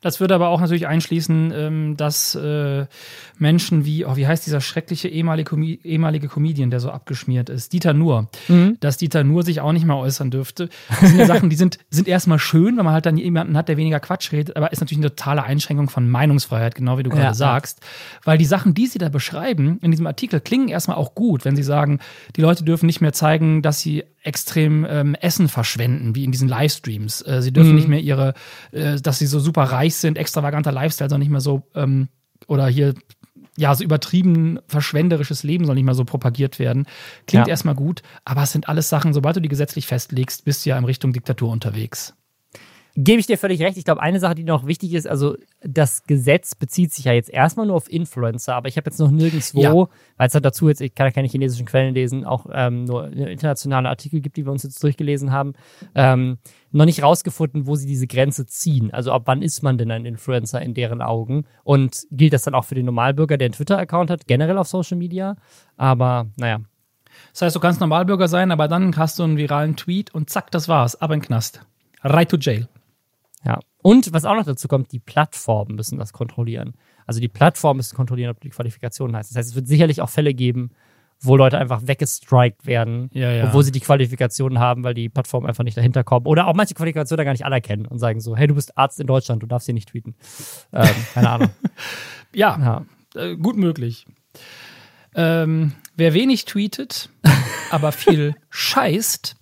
[0.00, 2.86] Das würde aber auch natürlich einschließen, ähm, dass äh,
[3.38, 7.72] Menschen wie, oh, wie heißt dieser schreckliche ehemalige, Com ehemalige Comedian, der so abgeschmiert ist,
[7.72, 8.76] Dieter Nuhr, mhm.
[8.80, 10.68] dass Dieter Nuhr sich auch nicht mehr äußern dürfte.
[10.88, 13.68] Das sind ja Sachen, die sind, sind erstmal schön, weil man halt dann jemanden hat,
[13.68, 17.10] der weniger Quatsch redet, aber ist natürlich eine totale Einschränkung von Meinungsfreiheit, genau wie du
[17.10, 17.80] gerade ja, sagst.
[18.24, 21.56] Weil die Sachen, die sie da beschreiben in diesem Artikel, klingen erstmal auch gut, wenn
[21.56, 22.00] sie sagen,
[22.36, 26.48] die Leute dürfen nicht mehr zeigen, dass sie extrem ähm, Essen verschwenden, wie in diesen
[26.48, 27.22] Livestreams.
[27.22, 27.76] Äh, sie dürfen mhm.
[27.76, 28.34] nicht mehr ihre,
[28.72, 32.08] äh, dass sie so super reich sind, extravaganter Lifestyle soll nicht mehr so, ähm,
[32.46, 32.94] oder hier,
[33.56, 36.86] ja, so übertrieben verschwenderisches Leben soll nicht mehr so propagiert werden.
[37.26, 37.50] Klingt ja.
[37.50, 40.78] erstmal gut, aber es sind alles Sachen, sobald du die gesetzlich festlegst, bist du ja
[40.78, 42.14] in Richtung Diktatur unterwegs.
[43.02, 43.78] Gebe ich dir völlig recht.
[43.78, 47.30] Ich glaube, eine Sache, die noch wichtig ist, also das Gesetz bezieht sich ja jetzt
[47.30, 49.72] erstmal nur auf Influencer, aber ich habe jetzt noch nirgendwo, ja.
[50.18, 53.10] weil es halt dazu jetzt, ich kann ja keine chinesischen Quellen lesen, auch ähm, nur
[53.10, 55.54] internationale Artikel gibt, die wir uns jetzt durchgelesen haben,
[55.94, 56.36] ähm,
[56.72, 58.92] noch nicht rausgefunden, wo sie diese Grenze ziehen.
[58.92, 61.46] Also ab wann ist man denn ein Influencer in deren Augen?
[61.64, 64.98] Und gilt das dann auch für den Normalbürger, der einen Twitter-Account hat, generell auf Social
[64.98, 65.36] Media?
[65.78, 66.60] Aber naja.
[67.32, 70.50] Das heißt, du kannst Normalbürger sein, aber dann hast du einen viralen Tweet und zack,
[70.50, 71.00] das war's.
[71.00, 71.64] Ab in den Knast.
[72.04, 72.68] Right to jail.
[73.44, 73.58] Ja.
[73.82, 76.74] Und was auch noch dazu kommt, die Plattformen müssen das kontrollieren.
[77.06, 79.30] Also die Plattformen müssen kontrollieren, ob die Qualifikation heißt.
[79.30, 80.70] Das heißt, es wird sicherlich auch Fälle geben,
[81.22, 83.44] wo Leute einfach weggestrikt werden, ja, ja.
[83.46, 86.26] obwohl sie die Qualifikationen haben, weil die Plattformen einfach nicht dahinter kommen.
[86.26, 89.00] Oder auch manche Qualifikationen da gar nicht anerkennen und sagen so, hey, du bist Arzt
[89.00, 90.14] in Deutschland, du darfst hier nicht tweeten.
[90.72, 91.50] Ähm, keine Ahnung.
[92.34, 93.20] ja, ja.
[93.20, 94.06] Äh, gut möglich.
[95.14, 97.10] Ähm, wer wenig tweetet,
[97.70, 99.36] aber viel scheißt,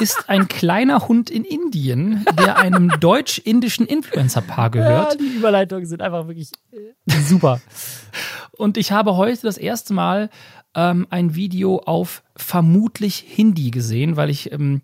[0.00, 5.12] ist ein kleiner Hund in Indien, der einem deutsch-indischen Influencer-Paar gehört.
[5.12, 7.60] Ja, die Überleitungen sind einfach wirklich äh, super.
[8.56, 10.30] Und ich habe heute das erste Mal
[10.74, 14.82] ähm, ein Video auf vermutlich Hindi gesehen, weil ich ähm,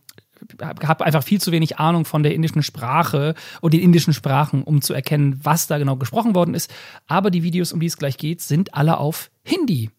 [0.62, 4.82] habe einfach viel zu wenig Ahnung von der indischen Sprache und den indischen Sprachen, um
[4.82, 6.72] zu erkennen, was da genau gesprochen worden ist.
[7.07, 9.91] Aber die Videos, um die es gleich geht, sind alle auf Hindi.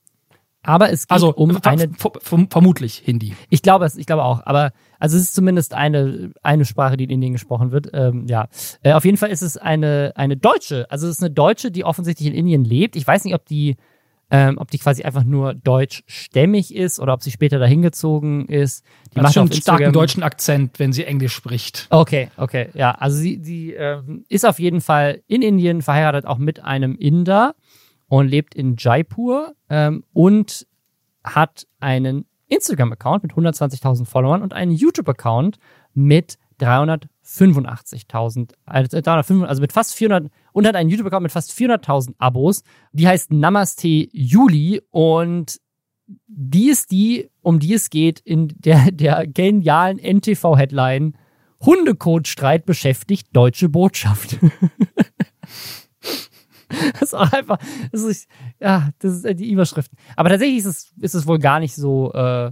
[0.70, 1.89] Aber es geht also, um eine.
[2.22, 3.36] Vermutlich Hindi.
[3.49, 4.45] Ich glaube es, ich glaube auch.
[4.45, 7.89] Aber also es ist zumindest eine, eine Sprache, die in Indien gesprochen wird.
[7.91, 8.49] Ähm, ja.
[8.84, 10.86] Äh, auf jeden Fall ist es eine, eine Deutsche.
[10.91, 12.95] Also es ist eine Deutsche, die offensichtlich in Indien lebt.
[12.95, 13.78] Ich weiß nicht, ob die
[14.30, 18.86] ähm, ob die quasi einfach nur deutschstämmig ist oder ob sie später dahin gezogen ist.
[19.11, 21.88] Die Hat macht schon einen starken deutschen Akzent, wenn sie Englisch spricht.
[21.89, 22.91] Okay, okay, ja.
[22.91, 27.55] Also sie, sie ähm, ist auf jeden Fall in Indien verheiratet, auch mit einem Inder
[28.10, 30.68] und lebt in Jaipur ähm, und
[31.24, 35.57] hat einen Instagram-Account mit 120.000 Followern und einen YouTube-Account
[35.93, 42.16] mit 385.000, also, 305 also mit fast 400 und hat einen YouTube-Account mit fast 400.000
[42.18, 42.64] Abos.
[42.91, 45.62] Die heißt Namaste Juli und
[46.28, 51.14] die ist die, um die es geht in der, der genialen NTV-Headline
[51.62, 54.38] Hundekotstreit beschäftigt deutsche Botschaft.
[56.93, 57.57] das ist auch einfach,
[57.91, 58.27] das ist,
[58.59, 59.97] ja, das ist äh, die Überschriften.
[60.15, 62.51] Aber tatsächlich ist es, ist es wohl gar nicht so, äh,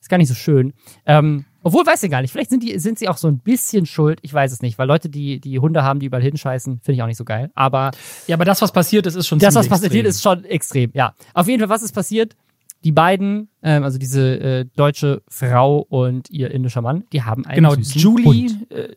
[0.00, 0.72] ist gar nicht so schön.
[1.06, 3.84] Ähm, obwohl, weiß ich gar nicht, vielleicht sind, die, sind sie auch so ein bisschen
[3.84, 6.96] schuld, ich weiß es nicht, weil Leute, die, die Hunde haben, die überall hinscheißen, finde
[6.96, 7.50] ich auch nicht so geil.
[7.54, 7.90] Aber
[8.26, 10.06] Ja, aber das, was passiert ist, ist schon das, was passiert, extrem.
[10.06, 11.14] ist schon extrem, ja.
[11.34, 12.36] Auf jeden Fall, was ist passiert?
[12.84, 17.56] Die beiden, ähm, also diese äh, deutsche Frau und ihr indischer Mann, die haben einen
[17.56, 18.94] Genau, Julie, äh,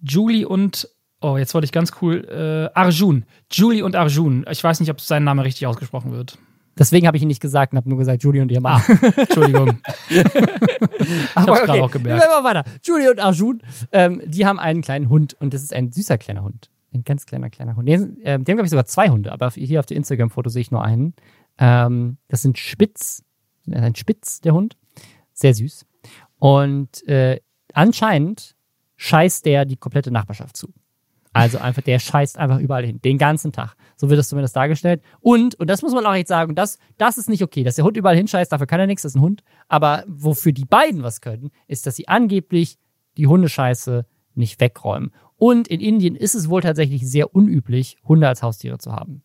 [0.00, 0.88] Julie und,
[1.22, 3.24] oh, jetzt wollte ich ganz cool, äh, Arjun.
[3.50, 4.44] Julie und Arjun.
[4.50, 6.38] Ich weiß nicht, ob sein Name richtig ausgesprochen wird.
[6.78, 8.80] Deswegen habe ich ihn nicht gesagt und habe nur gesagt Julie und ihr Mann.
[9.16, 9.68] Entschuldigung.
[11.34, 12.22] Aber hab's gerade auch gemerkt.
[12.22, 12.64] Wir weiter.
[12.82, 13.62] Julie und Arjun,
[13.92, 16.70] ähm, die haben einen kleinen Hund und das ist ein süßer kleiner Hund.
[16.94, 17.88] Ein ganz kleiner, kleiner Hund.
[17.88, 20.48] Die, sind, ähm, die haben, glaube ich, sogar zwei Hunde, aber hier auf dem Instagram-Foto
[20.48, 21.14] sehe ich nur einen.
[21.58, 23.22] Ähm, das sind Spitz,
[23.66, 24.76] das ist ein Spitz, der Hund.
[25.34, 25.86] Sehr süß.
[26.38, 27.40] Und äh,
[27.72, 28.56] anscheinend
[28.96, 30.72] scheißt der die komplette Nachbarschaft zu.
[31.32, 33.74] Also einfach, der scheißt einfach überall hin, den ganzen Tag.
[33.96, 35.02] So wird es zumindest dargestellt.
[35.20, 37.84] Und, und das muss man auch echt sagen, das, das ist nicht okay, dass der
[37.84, 39.42] Hund überall hinscheißt, dafür kann er nichts, das ist ein Hund.
[39.68, 42.78] Aber wofür die beiden was können, ist, dass sie angeblich
[43.16, 44.04] die Hundescheiße
[44.34, 45.12] nicht wegräumen.
[45.36, 49.22] Und in Indien ist es wohl tatsächlich sehr unüblich, Hunde als Haustiere zu haben.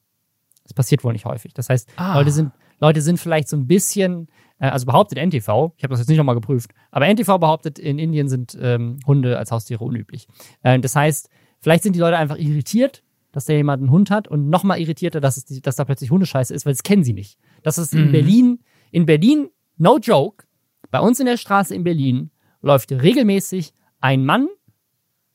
[0.64, 1.53] Das passiert wohl nicht häufig.
[1.53, 2.16] Das heißt, Ah.
[2.16, 4.28] Leute, sind, Leute sind vielleicht so ein bisschen,
[4.60, 7.99] äh, also behauptet NTV, ich habe das jetzt nicht nochmal geprüft, aber NTV behauptet, in
[7.99, 10.28] Indien sind ähm, Hunde als Haustiere unüblich.
[10.64, 11.30] Äh, das heißt,
[11.60, 15.20] vielleicht sind die Leute einfach irritiert, dass da jemand einen Hund hat und nochmal irritierter,
[15.22, 17.38] dass, es, die- dass da plötzlich Hundescheiße ist, weil das kennen sie nicht.
[17.64, 18.12] Das ist in Mhm.
[18.12, 18.60] Berlin,
[18.91, 20.45] in Berlin, no joke,
[20.91, 22.32] bei uns in der Straße in Berlin
[22.62, 24.47] läuft regelmäßig ein Mann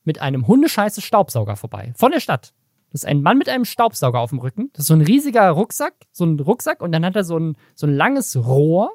[0.05, 1.93] mit einem Hundescheiße Staubsauger vorbei.
[1.97, 2.55] Von der Stadt.
[2.91, 4.71] Das ist ein Mann mit einem Staubsauger auf dem Rücken.
[4.73, 7.57] Das ist so ein riesiger Rucksack, so ein Rucksack und dann hat er so ein,
[7.75, 8.91] so ein langes Rohr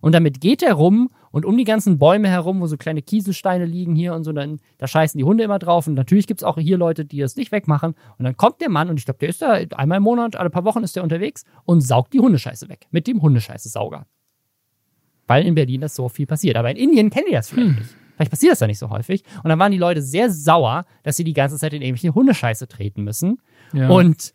[0.00, 3.64] und damit geht er rum und um die ganzen Bäume herum, wo so kleine Kieselsteine
[3.64, 6.58] liegen hier und so, dann, da scheißen die Hunde immer drauf und natürlich gibt's auch
[6.58, 9.28] hier Leute, die das nicht wegmachen und dann kommt der Mann und ich glaube, der
[9.28, 12.68] ist da einmal im Monat, alle paar Wochen ist der unterwegs und saugt die Hundescheiße
[12.68, 14.06] weg mit dem Hundescheiße-Sauger.
[15.26, 16.56] Weil in Berlin das so viel passiert.
[16.56, 17.96] Aber in Indien kennen die das vielleicht nicht.
[18.16, 19.24] Vielleicht passiert das ja nicht so häufig.
[19.42, 22.68] Und dann waren die Leute sehr sauer, dass sie die ganze Zeit in irgendwelche Hundescheiße
[22.68, 23.40] treten müssen.
[23.72, 23.88] Ja.
[23.88, 24.32] Und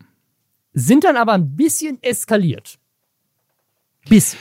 [0.73, 2.79] sind dann aber ein bisschen eskaliert.
[4.09, 4.39] Bisschen.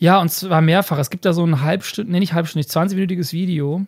[0.00, 0.98] Ja, und zwar mehrfach.
[0.98, 3.84] Es gibt da so ein halbstündig, nee, nicht halbstündig, 20-minütiges Video,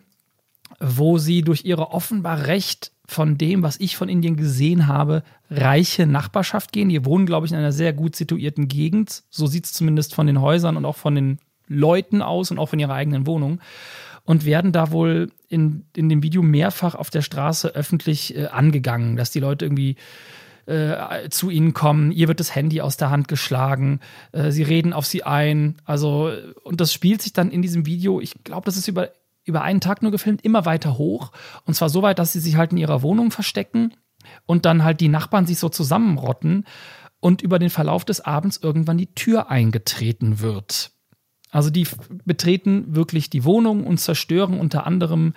[0.79, 6.05] wo sie durch ihre offenbar recht von dem, was ich von Indien gesehen habe, reiche
[6.05, 6.89] Nachbarschaft gehen.
[6.89, 9.23] Die wohnen, glaube ich, in einer sehr gut situierten Gegend.
[9.31, 12.69] So sieht es zumindest von den Häusern und auch von den Leuten aus und auch
[12.69, 13.59] von ihrer eigenen Wohnung.
[14.23, 19.17] Und werden da wohl in, in dem Video mehrfach auf der Straße öffentlich äh, angegangen,
[19.17, 19.95] dass die Leute irgendwie
[20.65, 23.99] äh, zu ihnen kommen, ihr wird das Handy aus der Hand geschlagen,
[24.31, 26.31] äh, sie reden auf sie ein, also
[26.63, 29.09] und das spielt sich dann in diesem Video, ich glaube, das ist über,
[29.45, 31.31] über einen Tag nur gefilmt, immer weiter hoch.
[31.65, 33.93] Und zwar so weit, dass sie sich halt in ihrer Wohnung verstecken
[34.45, 36.65] und dann halt die Nachbarn sich so zusammenrotten
[37.19, 40.91] und über den Verlauf des Abends irgendwann die Tür eingetreten wird.
[41.51, 41.87] Also die
[42.25, 45.33] betreten wirklich die Wohnung und zerstören unter anderem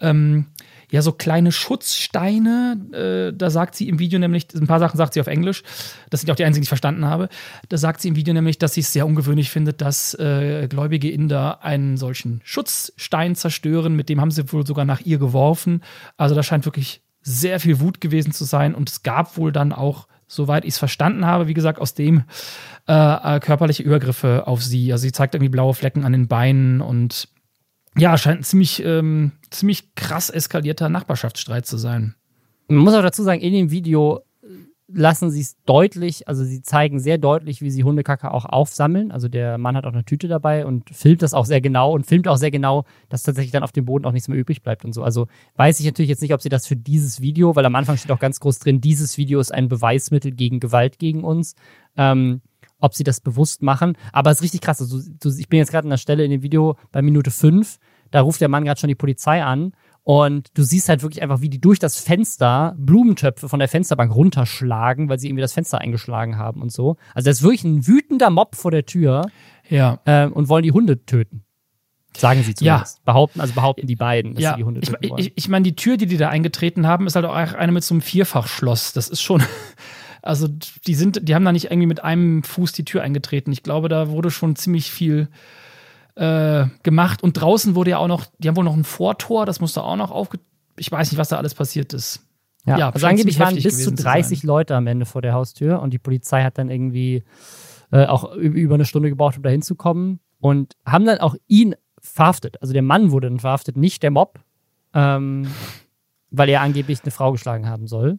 [0.00, 0.46] ähm,
[0.90, 2.76] ja so kleine Schutzsteine.
[2.92, 5.62] Äh, da sagt sie im Video nämlich, ein paar Sachen sagt sie auf Englisch,
[6.10, 7.28] das sind auch die einzigen, die ich verstanden habe.
[7.68, 11.10] Da sagt sie im Video nämlich, dass sie es sehr ungewöhnlich findet, dass äh, gläubige
[11.10, 13.94] Inder einen solchen Schutzstein zerstören.
[13.94, 15.82] Mit dem haben sie wohl sogar nach ihr geworfen.
[16.16, 19.72] Also da scheint wirklich sehr viel Wut gewesen zu sein und es gab wohl dann
[19.72, 22.22] auch soweit ich es verstanden habe, wie gesagt, aus dem
[22.86, 22.92] äh,
[23.36, 24.92] äh, körperliche Übergriffe auf sie.
[24.92, 27.28] Also sie zeigt irgendwie blaue Flecken an den Beinen und
[27.96, 32.14] ja, scheint ein ziemlich, ähm, ziemlich krass eskalierter Nachbarschaftsstreit zu sein.
[32.68, 34.22] Man muss auch dazu sagen, in dem Video
[34.92, 39.12] lassen sie es deutlich, also sie zeigen sehr deutlich, wie sie Hundekacke auch aufsammeln.
[39.12, 42.06] Also der Mann hat auch eine Tüte dabei und filmt das auch sehr genau und
[42.06, 44.84] filmt auch sehr genau, dass tatsächlich dann auf dem Boden auch nichts mehr übrig bleibt
[44.84, 45.02] und so.
[45.02, 45.26] Also
[45.56, 48.10] weiß ich natürlich jetzt nicht, ob sie das für dieses Video, weil am Anfang steht
[48.10, 51.54] auch ganz groß drin, dieses Video ist ein Beweismittel gegen Gewalt gegen uns.
[51.96, 52.40] Ähm,
[52.80, 53.96] ob sie das bewusst machen.
[54.12, 54.80] Aber es ist richtig krass.
[54.80, 57.78] Also, du, ich bin jetzt gerade an der Stelle in dem Video bei Minute 5,
[58.10, 59.72] da ruft der Mann gerade schon die Polizei an
[60.02, 64.14] Und du siehst halt wirklich einfach, wie die durch das Fenster Blumentöpfe von der Fensterbank
[64.14, 66.96] runterschlagen, weil sie irgendwie das Fenster eingeschlagen haben und so.
[67.14, 69.26] Also da ist wirklich ein wütender Mob vor der Tür
[69.68, 70.00] Ja.
[70.06, 71.44] äh, und wollen die Hunde töten.
[72.16, 73.04] Sagen sie zumindest.
[73.04, 74.50] Behaupten, also behaupten die beiden, dass ja.
[74.50, 75.20] sie die Hunde ich töten wollen.
[75.20, 77.84] ich, ich meine, die Tür, die die da eingetreten haben, ist halt auch eine mit
[77.84, 78.92] so einem Vierfachschloss.
[78.92, 79.42] Das ist schon.
[80.22, 80.48] Also,
[80.86, 83.52] die sind, die haben da nicht irgendwie mit einem Fuß die Tür eingetreten.
[83.52, 85.28] Ich glaube, da wurde schon ziemlich viel
[86.14, 87.22] äh, gemacht.
[87.22, 89.96] Und draußen wurde ja auch noch, die haben wohl noch ein Vortor, das musste auch
[89.96, 90.38] noch aufge.
[90.76, 92.20] Ich weiß nicht, was da alles passiert ist.
[92.66, 95.32] Ja, Ja, also angeblich waren bis zu gewesen zu 30 Leute am Ende vor der
[95.32, 97.24] Haustür und die Polizei hat dann irgendwie
[97.90, 102.60] äh, auch über eine Stunde gebraucht, um da hinzukommen und haben dann auch ihn verhaftet.
[102.60, 104.40] Also der Mann wurde dann verhaftet, nicht der Mob,
[104.94, 105.48] ähm,
[106.30, 108.18] weil er angeblich eine Frau geschlagen haben soll.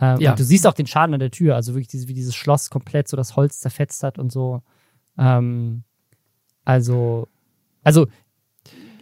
[0.00, 0.30] Ähm, Ja.
[0.30, 2.70] Und du siehst auch den Schaden an der Tür, also wirklich dieses, wie dieses Schloss
[2.70, 4.62] komplett so das Holz zerfetzt hat und so.
[5.18, 5.84] Ähm,
[6.64, 7.28] also,
[7.82, 8.06] also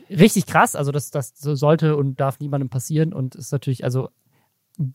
[0.09, 0.76] richtig krass.
[0.76, 4.11] Also das, das so sollte und darf niemandem passieren und ist natürlich, also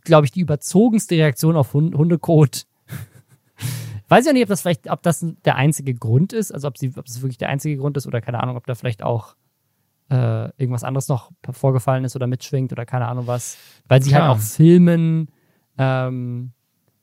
[0.01, 2.65] glaube ich, die überzogenste Reaktion auf Hund Hundekot.
[4.07, 6.77] Weiß ich auch nicht, ob das vielleicht, ob das der einzige Grund ist, also ob
[6.77, 9.35] sie, ob es wirklich der einzige Grund ist oder keine Ahnung, ob da vielleicht auch
[10.11, 13.57] äh, irgendwas anderes noch vorgefallen ist oder mitschwingt oder keine Ahnung was.
[13.87, 14.27] Weil sie Klar.
[14.27, 15.29] halt auch filmen,
[15.77, 16.51] ähm,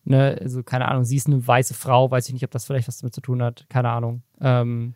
[0.04, 2.88] ne, also keine Ahnung, sie ist eine weiße Frau, weiß ich nicht, ob das vielleicht
[2.88, 4.22] was damit zu tun hat, keine Ahnung.
[4.40, 4.94] Ähm,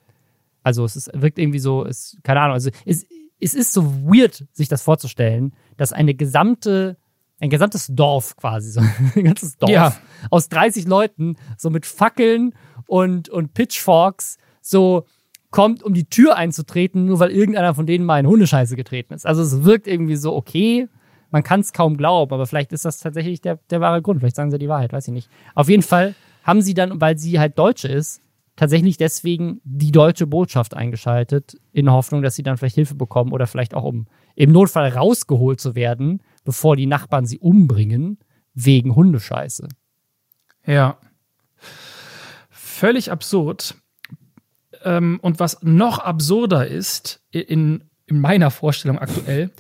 [0.63, 3.07] also es ist, wirkt irgendwie so, es, keine Ahnung, also es,
[3.39, 6.97] es ist so weird, sich das vorzustellen, dass eine gesamte,
[7.39, 8.81] ein gesamtes Dorf quasi, so
[9.15, 9.97] ein ganzes Dorf Ja.
[10.31, 12.55] aus 30 Leuten, so mit Fackeln
[12.87, 15.05] und, und Pitchforks, so
[15.51, 19.25] kommt, um die Tür einzutreten, nur weil irgendeiner von denen mal in Hundescheiße getreten ist.
[19.27, 20.89] Also es wirkt irgendwie so okay,
[21.37, 24.21] man kann es kaum glauben, aber vielleicht ist das tatsächlich der, der wahre Grund.
[24.21, 25.29] Vielleicht sagen sie die Wahrheit, weiß ich nicht.
[25.55, 26.15] Auf jeden Fall
[26.45, 28.23] haben sie dann, weil sie halt Deutsche ist,
[28.57, 33.47] tatsächlich deswegen die deutsche Botschaft eingeschaltet, in Hoffnung, dass sie dann vielleicht Hilfe bekommen oder
[33.47, 38.19] vielleicht auch um im Notfall rausgeholt zu werden, bevor die Nachbarn sie umbringen,
[38.55, 39.69] wegen Hundescheiße.
[40.65, 40.97] Ja.
[42.49, 43.75] Völlig absurd.
[44.85, 49.51] Ähm, und was noch absurder ist, in, in meiner Vorstellung aktuell,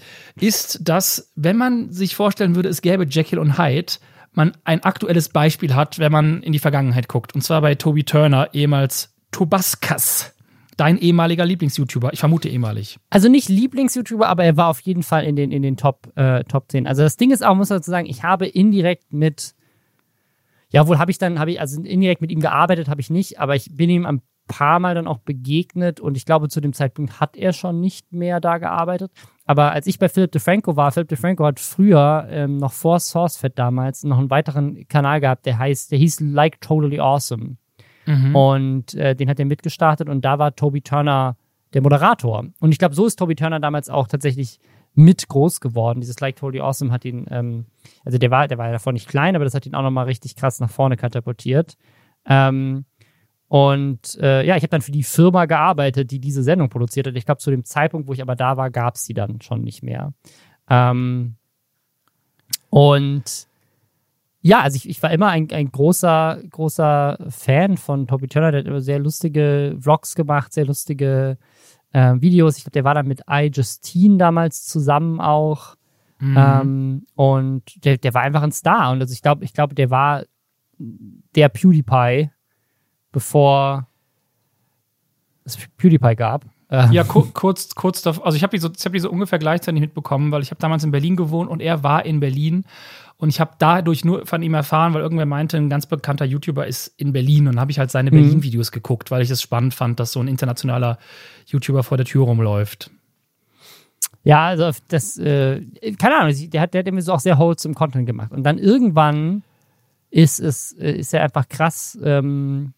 [0.40, 3.94] ist, dass, wenn man sich vorstellen würde, es gäbe Jekyll und Hyde,
[4.32, 7.34] man ein aktuelles Beispiel hat, wenn man in die Vergangenheit guckt.
[7.34, 10.32] Und zwar bei Toby Turner, ehemals Tobaskas.
[10.76, 12.12] Dein ehemaliger Lieblings-YouTuber.
[12.12, 12.99] Ich vermute ehemalig.
[13.09, 16.44] Also nicht Lieblings-YouTuber, aber er war auf jeden Fall in den, in den Top, äh,
[16.44, 16.86] Top 10.
[16.86, 19.55] Also das Ding ist auch, muss man dazu sagen, ich habe indirekt mit,
[20.68, 23.40] ja wohl habe ich dann, habe ich, also indirekt mit ihm gearbeitet, habe ich nicht,
[23.40, 26.72] aber ich bin ihm ein paar Mal dann auch begegnet und ich glaube, zu dem
[26.72, 29.12] Zeitpunkt hat er schon nicht mehr da gearbeitet.
[29.44, 33.59] Aber als ich bei Philip DeFranco war, Philip DeFranco hat früher, ähm, noch vor SourceFed
[33.59, 37.57] damals, noch einen weiteren Kanal gehabt, der heißt, der hieß Like Totally Awesome.
[38.34, 41.36] Und äh, den hat er mitgestartet und da war Toby Turner
[41.74, 42.47] der Moderator.
[42.61, 44.61] Und ich glaube, so ist Toby Turner damals auch tatsächlich
[44.94, 46.01] mit groß geworden.
[46.01, 47.66] Dieses Like Totally Awesome hat ihn, ähm,
[48.05, 50.07] also der war, der war ja davor nicht klein, aber das hat ihn auch nochmal
[50.07, 51.76] richtig krass nach vorne katapultiert.
[52.24, 52.86] Ähm,
[53.49, 57.16] und äh, ja, ich habe dann für die Firma gearbeitet, die diese Sendung produziert hat.
[57.16, 59.62] Ich glaube, zu dem Zeitpunkt, wo ich aber da war, gab es sie dann schon
[59.62, 60.12] nicht mehr.
[60.68, 61.36] Ähm,
[62.70, 63.47] und
[64.40, 68.53] ja, also ich, ich war immer ein, ein großer, großer Fan von Toby Turner.
[68.53, 71.38] Der hat immer sehr lustige Vlogs gemacht, sehr lustige
[71.92, 72.57] äh, Videos.
[72.57, 75.76] Ich glaube, der war dann mit iJustine damals zusammen auch.
[76.20, 78.90] Ähm, und der, der war einfach ein Star.
[78.90, 80.24] Und also ich glaube, ich glaube, der war
[80.78, 82.30] der PewDiePie,
[83.13, 83.87] bevor
[85.45, 86.45] es PewDiePie gab.
[86.69, 88.27] Äh, Ja, ku kurz, kurz davor.
[88.27, 90.61] Also ich habe die, so, ich hab die so ungefähr gleichzeitig mitbekommen, weil ich habe
[90.61, 92.65] damals in Berlin gewohnt und er war in Berlin.
[93.19, 96.67] Und ich habe dadurch nur von ihm erfahren, weil irgendwer meinte, ein ganz bekannter YouTuber
[96.67, 97.49] ist in Berlin.
[97.49, 100.29] Und habe ich halt seine Berlin-Videos geguckt, weil ich es spannend fand, dass so ein
[100.29, 100.99] internationaler
[101.47, 102.91] YouTuber vor der Tür rumläuft.
[104.23, 105.63] Ja, also das, äh,
[105.99, 108.33] keine Ahnung, der hat, der hat irgendwie so auch sehr wholesome Content gemacht.
[108.33, 109.45] Und dann irgendwann
[110.11, 112.75] ist es, äh, ist er einfach krass, ähm, ähm,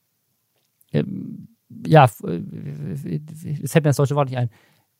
[1.86, 3.20] ja, f- äh,
[3.62, 4.50] es fällt mir das deutsche Wort nicht ein.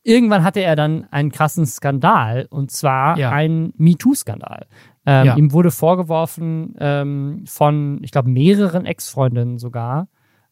[0.05, 3.31] Irgendwann hatte er dann einen krassen Skandal und zwar Ja.
[3.31, 4.67] einen MeToo-Skandal.
[5.07, 5.37] Ähm, Ja.
[5.37, 10.09] Ihm wurde vorgeworfen ähm, von, ich glaube, mehreren Ex-Freundinnen sogar,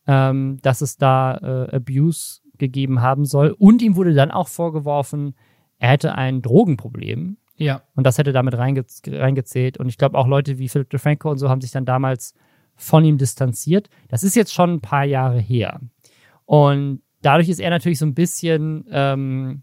[0.07, 1.37] ähm, dass es da
[1.71, 3.55] äh, Abuse gegeben haben soll.
[3.59, 5.35] Und ihm wurde dann auch vorgeworfen,
[5.79, 7.83] er hätte ein Drogenproblem Ja.
[7.95, 9.79] und das hätte damit reinge reingezählt.
[9.79, 12.35] Und ich glaube auch Leute wie Philip DeFranco und so haben sich dann damals
[12.77, 13.89] von ihm distanziert.
[14.09, 15.81] Das ist jetzt schon ein paar Jahre her.
[16.45, 19.63] Und dadurch ist er natürlich so ein bisschen ähm,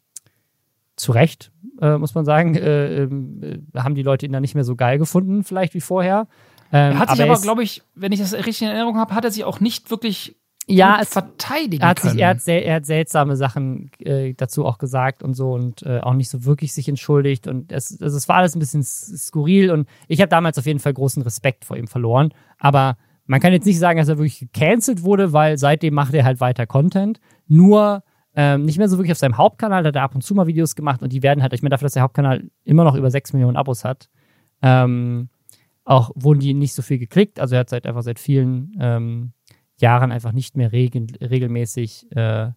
[0.96, 1.52] zu Recht,
[1.82, 3.42] äh, muss man sagen, äh, ähm,
[3.74, 6.28] äh, haben die Leute ihn dann nicht mehr so geil gefunden, vielleicht wie vorher.
[6.72, 8.98] Ähm, Er hat sich er aber, ist- glaube ich, wenn ich das richtig in Erinnerung
[8.98, 10.36] habe, hat er sich auch nicht wirklich
[10.68, 12.20] ja, es, verteidigen er hat, sich, können.
[12.20, 16.00] er, hat sel, er hat seltsame Sachen äh, dazu auch gesagt und so und äh,
[16.00, 19.72] auch nicht so wirklich sich entschuldigt und es, also es war alles ein bisschen skurril
[19.72, 22.34] und ich habe damals auf jeden Fall großen Respekt vor ihm verloren.
[22.60, 26.26] Aber man kann jetzt nicht sagen, dass er wirklich gecancelt wurde, weil seitdem macht er
[26.26, 27.20] halt weiter Content.
[27.48, 28.04] Nur
[28.36, 30.48] ähm, nicht mehr so wirklich auf seinem Hauptkanal, da hat er ab und zu mal
[30.48, 33.12] Videos gemacht und die werden halt, ich meine, dafür, dass der Hauptkanal immer noch über
[33.12, 34.10] 6 Millionen Abos hat,
[34.62, 35.30] ähm,
[35.86, 37.40] auch wurden die nicht so viel geklickt.
[37.40, 39.34] Also er hat seit einfach seit vielen ähm,
[39.84, 42.52] Jahren einfach nicht mehr regel, regelmäßig äh,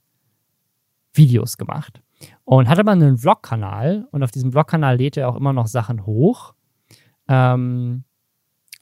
[1.12, 2.00] Videos gemacht.
[2.44, 6.06] Und hat aber einen Vlog-Kanal und auf diesem Vlog-Kanal lädt er auch immer noch Sachen
[6.06, 6.54] hoch.
[7.28, 8.04] Ähm,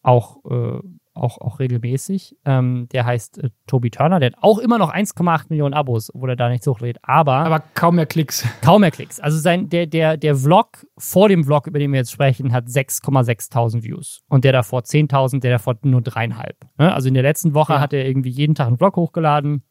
[0.03, 0.81] auch, äh,
[1.15, 2.37] auch, auch regelmäßig.
[2.45, 6.31] Ähm, der heißt äh, Toby Turner, der hat auch immer noch 1,8 Millionen Abos, obwohl
[6.31, 6.99] er da nichts hochlädt.
[7.03, 8.45] Aber, aber kaum mehr Klicks.
[8.63, 9.21] kaum mehr Klicks.
[9.21, 12.67] Also sein, der, der, der Vlog vor dem Vlog, über den wir jetzt sprechen, hat
[12.67, 14.23] 6,6.000 Views.
[14.29, 16.57] Und der davor 10.000, der davor nur dreieinhalb.
[16.79, 16.93] Ne?
[16.93, 17.81] Also in der letzten Woche Ja.
[17.81, 19.63] hat er irgendwie jeden Tag einen Vlog hochgeladen.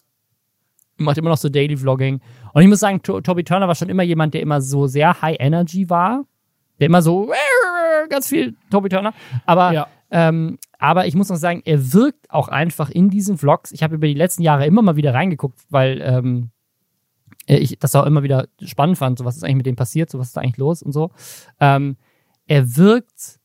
[0.98, 2.22] Macht immer noch so Daily Vlogging.
[2.54, 5.22] Und ich muss sagen, to Toby Turner war schon immer jemand, der immer so sehr
[5.22, 6.24] High Energy war.
[6.80, 7.32] Der immer so
[8.10, 9.14] ganz viel Toby Turner.
[9.46, 9.88] Aber Ja.
[10.12, 13.72] ähm, aber ich muss noch sagen, er wirkt auch einfach in diesen Vlogs.
[13.72, 16.50] Ich habe über die letzten Jahre immer mal wieder reingeguckt, weil ähm,
[17.48, 20.10] äh, ich das auch immer wieder spannend fand, so was ist eigentlich mit dem passiert,
[20.10, 21.12] so was ist da eigentlich los und so.
[21.62, 21.96] Ähm,
[22.48, 23.40] er wirkt,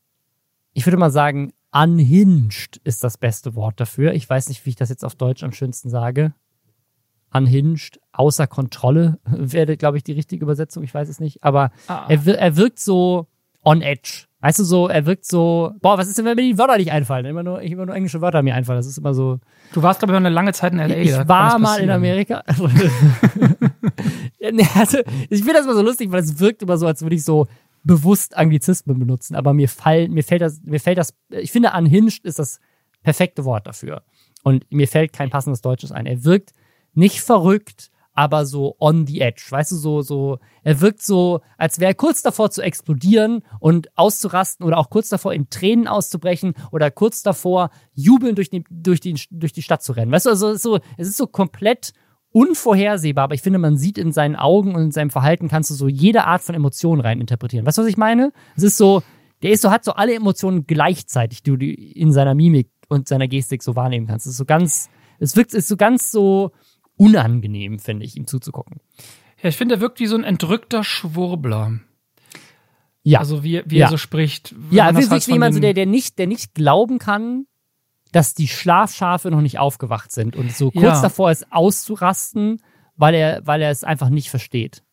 [0.73, 4.13] ich würde mal sagen, unhinged ist das beste Wort dafür.
[4.13, 6.33] Ich weiß nicht, wie ich das jetzt auf Deutsch am schönsten sage.
[7.33, 10.83] Unhinged, außer Kontrolle wäre, glaube ich, die richtige Übersetzung.
[10.83, 11.43] Ich weiß es nicht.
[11.43, 12.05] Aber Ah.
[12.09, 13.27] er, wir- er wirkt so
[13.63, 14.25] on edge.
[14.41, 16.93] Weißt du, so, er wirkt so, boah, was ist denn, wenn mir die Wörter nicht
[16.93, 17.25] einfallen?
[17.25, 18.79] Immer nur, immer nur englische Wörter mir einfallen.
[18.79, 19.39] Das ist immer so.
[19.73, 20.95] Du warst, glaube ich, eine lange Zeit in L.A.
[20.95, 21.89] Ich war mal in.
[21.89, 22.43] Amerika.
[24.73, 24.99] Also,
[25.29, 27.47] ich finde das immer so lustig, weil es wirkt immer so, als würde ich so
[27.83, 29.35] bewusst Anglizismen benutzen.
[29.35, 32.59] Aber mir, fall, mir fällt das, mir fällt das, ich finde, unhinged ist das
[33.03, 34.01] perfekte Wort dafür.
[34.43, 36.05] Und mir fällt kein passendes Deutsches ein.
[36.05, 36.53] Er wirkt
[36.93, 39.45] nicht verrückt, aber so on the edge.
[39.49, 43.97] Weißt du, so, so, er wirkt so, als wäre er kurz davor zu explodieren und
[43.97, 48.99] auszurasten oder auch kurz davor in Tränen auszubrechen oder kurz davor jubelnd durch die, durch
[48.99, 50.11] die, durch die Stadt zu rennen.
[50.11, 51.93] Weißt du, also es ist so, es ist so komplett
[52.31, 55.75] unvorhersehbar, aber ich finde, man sieht in seinen Augen und in seinem Verhalten kannst du
[55.75, 57.65] so jede Art von Emotionen rein interpretieren.
[57.65, 58.33] Weißt du, was ich meine?
[58.57, 59.01] Es ist so,
[59.43, 63.29] der ist so, hat so alle Emotionen gleichzeitig, die du in seiner Mimik und seiner
[63.29, 64.25] Gestik so wahrnehmen kannst.
[64.25, 64.89] Es ist so ganz,
[65.19, 66.51] es wirkt, es ist so ganz so
[66.99, 68.81] unangenehm, finde ich, ihm zuzugucken.
[69.41, 71.79] Ja, ich finde, er wirkt wie so ein entrückter Schwurbler.
[73.03, 73.19] Ja.
[73.19, 73.87] Also wie, wie Ja.
[73.87, 74.53] er so spricht.
[74.69, 77.45] Ja, halt wie von jemand, so, der, der, nicht, der nicht glauben kann,
[78.11, 81.01] dass die Schlafschafe noch nicht aufgewacht sind und so kurz Ja.
[81.01, 82.61] davor ist auszurasten,
[82.97, 84.83] weil er, weil er es einfach nicht versteht.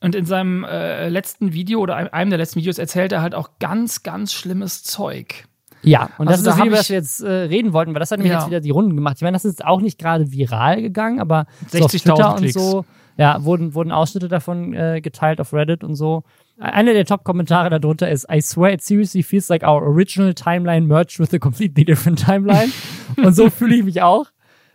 [0.00, 3.50] Und in seinem äh, letzten Video oder einem der letzten Videos erzählt er halt auch
[3.60, 5.46] ganz, ganz schlimmes Zeug.
[5.82, 7.92] Ja, und das Also ist da das Video, über das wir jetzt äh, reden wollten,
[7.94, 8.38] weil das hat nämlich Ja.
[8.40, 9.16] jetzt wieder die Runden gemacht.
[9.16, 12.30] Ich meine, das ist jetzt auch nicht gerade viral gegangen, aber so auf 60.000 Twitter
[12.32, 12.54] und Klicks.
[12.54, 12.84] so,
[13.16, 16.22] ja, wurden, wurden Ausschnitte davon äh, geteilt auf Reddit und so.
[16.58, 21.18] Einer der Top-Kommentare darunter ist, I swear it seriously feels like our original timeline merged
[21.18, 22.70] with a completely different timeline.
[23.22, 24.26] und so fühle ich mich auch,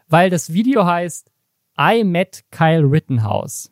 [0.10, 1.32] weil das Video heißt
[1.80, 3.72] I met Kyle Rittenhouse.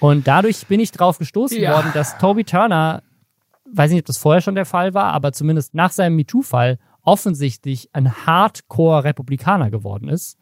[0.00, 1.72] Und dadurch bin ich drauf gestoßen Ja.
[1.72, 3.02] worden, dass Toby Turner
[3.72, 7.88] weiß nicht, ob das vorher schon der Fall war, aber zumindest nach seinem MeToo-Fall offensichtlich
[7.92, 10.38] ein Hardcore-Republikaner geworden ist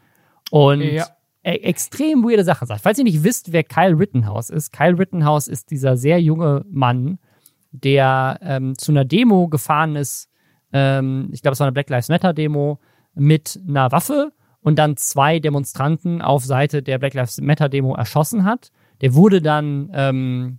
[0.51, 1.07] und Ja.
[1.43, 2.81] e extrem weirde Sachen sagt.
[2.83, 7.18] Falls ihr nicht wisst, wer Kyle Rittenhouse ist, Kyle Rittenhouse ist dieser sehr junge Mann,
[7.70, 10.29] der ähm, zu einer Demo gefahren ist,
[10.72, 12.81] ähm, ich glaube, es war eine Black Lives Matter-Demo,
[13.14, 18.72] mit einer Waffe und dann zwei Demonstranten auf Seite der Black Lives Matter-Demo erschossen hat.
[19.01, 20.59] Der wurde dann ähm,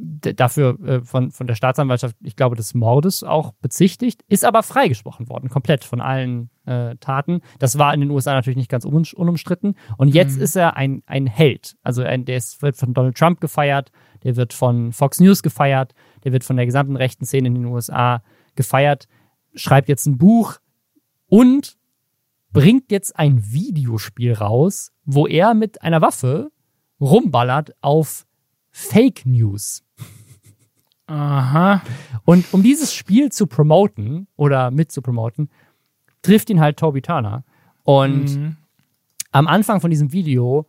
[0.00, 5.28] dafür äh, von, von der Staatsanwaltschaft, ich glaube, des Mordes auch bezichtigt, ist aber freigesprochen
[5.28, 7.40] worden, komplett von allen äh, Taten.
[7.58, 9.76] Das war in den USA natürlich nicht ganz un unumstritten.
[9.96, 11.76] Und jetzt ist er ein, ein Held.
[11.82, 13.90] Also ein, der ist, wird von Donald Trump gefeiert,
[14.22, 15.94] der wird von Fox News gefeiert,
[16.24, 18.22] der wird von der gesamten rechten Szene in den USA
[18.54, 19.06] gefeiert,
[19.54, 20.58] schreibt jetzt ein Buch
[21.26, 21.78] und
[22.52, 26.50] bringt jetzt ein Videospiel raus, wo er mit einer Waffe
[27.00, 28.26] rumballert auf
[28.70, 29.82] Fake News.
[31.06, 31.82] Aha.
[32.24, 35.50] Und um dieses Spiel zu promoten oder mit zu promoten,
[36.22, 37.44] trifft ihn halt Toby Turner.
[37.82, 38.56] Und Mhm.
[39.32, 40.66] am Anfang von diesem Video,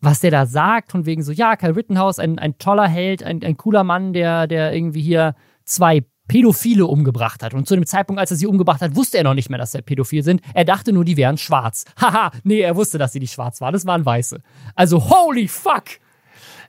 [0.00, 3.42] was der da sagt, von wegen so, ja, Kyle Rittenhouse, ein, ein toller Held, ein,
[3.42, 5.34] ein cooler Mann, der, der irgendwie hier
[5.64, 7.54] zwei Pädophile umgebracht hat.
[7.54, 9.72] Und zu dem Zeitpunkt, als er sie umgebracht hat, wusste er noch nicht mehr, dass
[9.72, 10.40] sie pädophil sind.
[10.54, 11.84] Er dachte nur, die wären schwarz.
[12.00, 13.72] Haha, nee, er wusste, dass sie nicht schwarz waren.
[13.72, 14.40] Das waren weiße.
[14.74, 15.84] Also, holy fuck!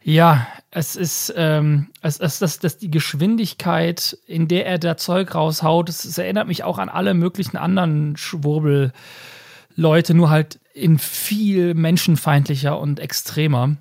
[0.04, 5.36] Ja, es ist, ähm, es ist das, das die Geschwindigkeit, in der er da Zeug
[5.36, 11.74] raushaut, es, es erinnert mich auch an alle möglichen anderen Schwurbel-Leute, nur halt in viel
[11.74, 13.76] menschenfeindlicher und extremer.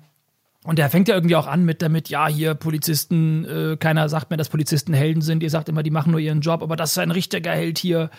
[0.67, 4.31] Und er fängt ja irgendwie auch an mit damit, ja, hier Polizisten, äh, keiner sagt
[4.31, 5.41] mir, dass Polizisten Helden sind.
[5.41, 8.09] Ihr sagt immer, die machen nur ihren Job, aber das ist ein richtiger Held hier.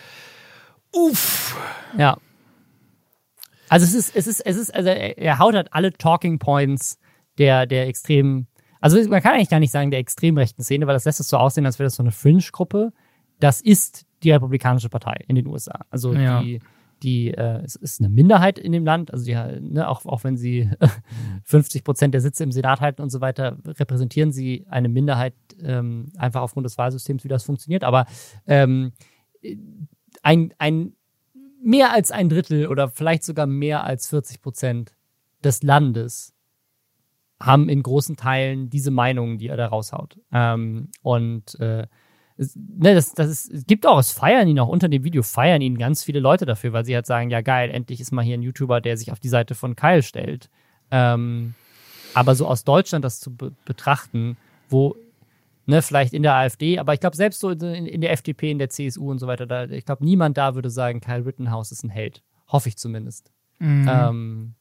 [0.91, 1.55] Uff.
[1.95, 2.17] Ja.
[3.69, 6.97] Also es ist, es ist, es ist, also er haut halt alle Talking Points
[7.37, 8.47] der, der extremen,
[8.81, 11.27] also man kann eigentlich gar nicht sagen der extrem rechten Szene, weil das lässt es
[11.27, 12.93] so aussehen, als wäre das so eine Fringe-Gruppe.
[13.39, 15.81] Das ist die Republikanische Partei in den USA.
[15.91, 16.41] Also ja.
[16.41, 16.61] die,
[17.03, 20.37] die äh, es ist eine Minderheit in dem Land, also die, ne, auch, auch wenn
[20.37, 20.69] sie
[21.43, 26.11] 50 Prozent der Sitze im Senat halten und so weiter, repräsentieren sie eine Minderheit ähm,
[26.17, 27.83] einfach aufgrund des Wahlsystems, wie das funktioniert.
[27.83, 28.05] Aber
[28.47, 28.93] ähm,
[30.21, 30.93] ein, ein
[31.61, 34.95] mehr als ein Drittel oder vielleicht sogar mehr als 40 Prozent
[35.43, 36.33] des Landes
[37.41, 40.19] haben in großen Teilen diese Meinungen, die er da raushaut.
[40.31, 41.87] Ähm, und äh,
[42.55, 45.61] ne, das, das ist, es gibt auch, es feiern ihn auch unter dem Video, feiern
[45.61, 48.37] ihn ganz viele Leute dafür, weil sie halt sagen, ja geil, endlich ist mal hier
[48.37, 50.49] ein YouTuber, der sich auf die Seite von Kyle stellt.
[50.91, 51.53] Ähm,
[52.13, 54.37] aber so aus Deutschland das zu be betrachten,
[54.69, 54.95] wo,
[55.65, 58.57] ne, vielleicht in der AfD, aber ich glaube selbst so in, in, der FDP, in
[58.57, 61.83] der CSU und so weiter, da, ich glaube niemand da würde sagen, Kyle Rittenhouse ist
[61.83, 62.23] ein Held.
[62.47, 63.31] Hoffe ich zumindest.
[63.59, 63.87] Mhm.
[63.87, 64.53] Ähm,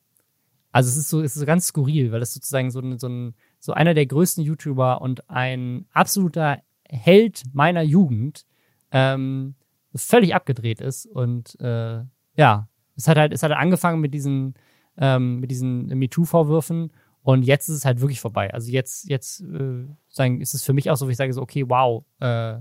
[0.73, 3.35] also es ist so, es ist so ganz skurril, weil das sozusagen so, so, ein,
[3.61, 6.59] so einer der größten YouTuber und ein absoluter
[6.89, 8.45] Held meiner Jugend
[8.91, 9.55] ähm,
[9.95, 11.07] völlig abgedreht ist.
[11.07, 12.03] Und äh,
[12.37, 14.55] ja, es hat halt, es hat halt angefangen mit diesen,
[14.97, 16.91] ähm, mit diesen MeToo-Vorwürfen
[17.23, 18.53] und jetzt ist es halt wirklich vorbei.
[18.55, 21.43] Also jetzt, jetzt äh, sagen, ist es für mich auch so, wie ich sage so,
[21.43, 22.59] okay, wow, äh,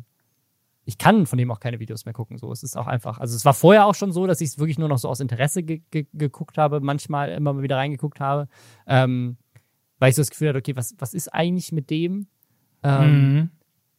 [0.83, 2.37] ich kann von dem auch keine Videos mehr gucken.
[2.37, 3.19] So, es ist auch einfach.
[3.19, 5.19] Also es war vorher auch schon so, dass ich es wirklich nur noch so aus
[5.19, 8.47] Interesse ge ge geguckt habe, manchmal immer mal wieder reingeguckt habe,
[8.87, 9.37] ähm,
[9.99, 12.27] weil ich so das Gefühl hatte, okay, was, was ist eigentlich mit dem?
[12.83, 13.49] Ähm, mhm.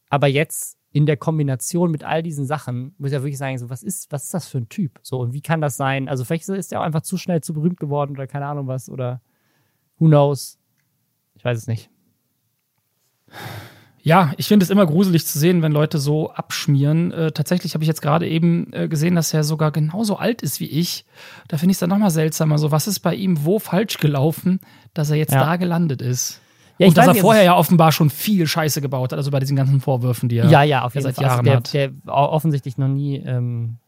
[0.09, 3.71] Aber jetzt in der Kombination mit all diesen Sachen muss ich ja wirklich sagen, so
[3.71, 4.99] was ist, was ist das für ein Typ?
[5.03, 6.09] So und wie kann das sein?
[6.09, 8.89] Also vielleicht ist er auch einfach zu schnell zu berühmt geworden oder keine Ahnung was
[8.89, 9.21] oder
[9.99, 10.59] who knows?
[11.35, 11.91] Ich weiß es nicht.
[14.01, 17.13] Ja, ich finde es immer gruselig zu sehen, wenn Leute so abschmieren.
[17.13, 20.61] Äh, tatsächlich habe ich jetzt gerade eben äh, gesehen, dass er sogar genauso alt ist
[20.61, 21.05] wie ich.
[21.49, 22.57] Da finde ich es dann nochmal seltsamer.
[22.57, 24.61] So, was ist bei ihm wo falsch gelaufen,
[24.95, 25.41] dass er jetzt ja.
[25.41, 26.41] da gelandet ist?
[26.79, 29.57] Ja, und dass er vorher ja offenbar schon viel Scheiße gebaut hat, also bei diesen
[29.57, 31.25] ganzen Vorwürfen, die er ja, ja, auf jeden seit Fall.
[31.25, 32.07] Jahren also der, hat.
[32.07, 33.17] Der offensichtlich noch nie.
[33.17, 33.79] Ähm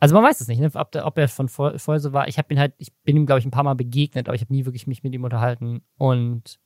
[0.00, 0.70] also man weiß es nicht, ne?
[0.74, 2.28] ob, der, ob er von vorher so war.
[2.28, 4.42] Ich habe ihn halt, ich bin ihm glaube ich ein paar Mal begegnet, aber ich
[4.42, 6.58] habe nie wirklich mich mit ihm unterhalten und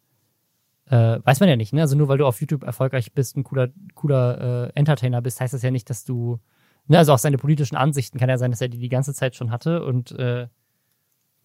[0.87, 1.81] äh, weiß man ja nicht, ne?
[1.81, 5.55] Also nur weil du auf YouTube erfolgreich bist, ein cooler, cooler äh, Entertainer bist, heißt
[5.55, 6.41] das ja nicht, dass du,
[6.87, 9.37] ne, also auch seine politischen Ansichten kann ja sein, dass er die die ganze Zeit
[9.37, 10.49] schon hatte und äh,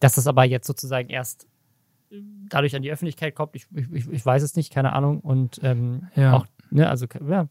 [0.00, 1.46] dass das aber jetzt sozusagen erst
[2.48, 5.20] dadurch an die Öffentlichkeit kommt, ich, ich, ich weiß es nicht, keine Ahnung.
[5.20, 6.34] Und ähm, ja.
[6.34, 7.48] auch, ne, also ja,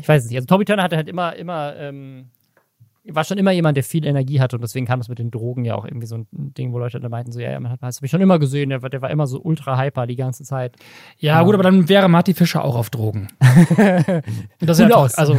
[0.00, 0.36] ich weiß es nicht.
[0.36, 2.30] Also Tommy Turner hatte halt immer, immer ähm,
[3.14, 5.64] war schon immer jemand, der viel Energie hatte und deswegen kam es mit den Drogen
[5.64, 7.96] ja auch irgendwie so ein Ding, wo Leute da meinten, so, ja, man hat, das
[7.96, 10.76] habe ich schon immer gesehen, der, der, war immer so ultra hyper die ganze Zeit.
[11.18, 13.28] Ja, ähm, gut, aber dann wäre Marty Fischer auch auf Drogen.
[14.60, 15.36] das ist ja auch, also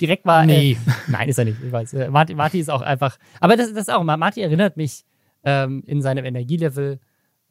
[0.00, 0.72] direkt war, nee.
[0.72, 0.76] Äh,
[1.08, 1.94] nein, ist er nicht, ich weiß.
[1.94, 5.04] Äh, Marty, Marty ist auch einfach, aber das, das ist auch, Marty erinnert mich
[5.44, 7.00] ähm, in seinem Energielevel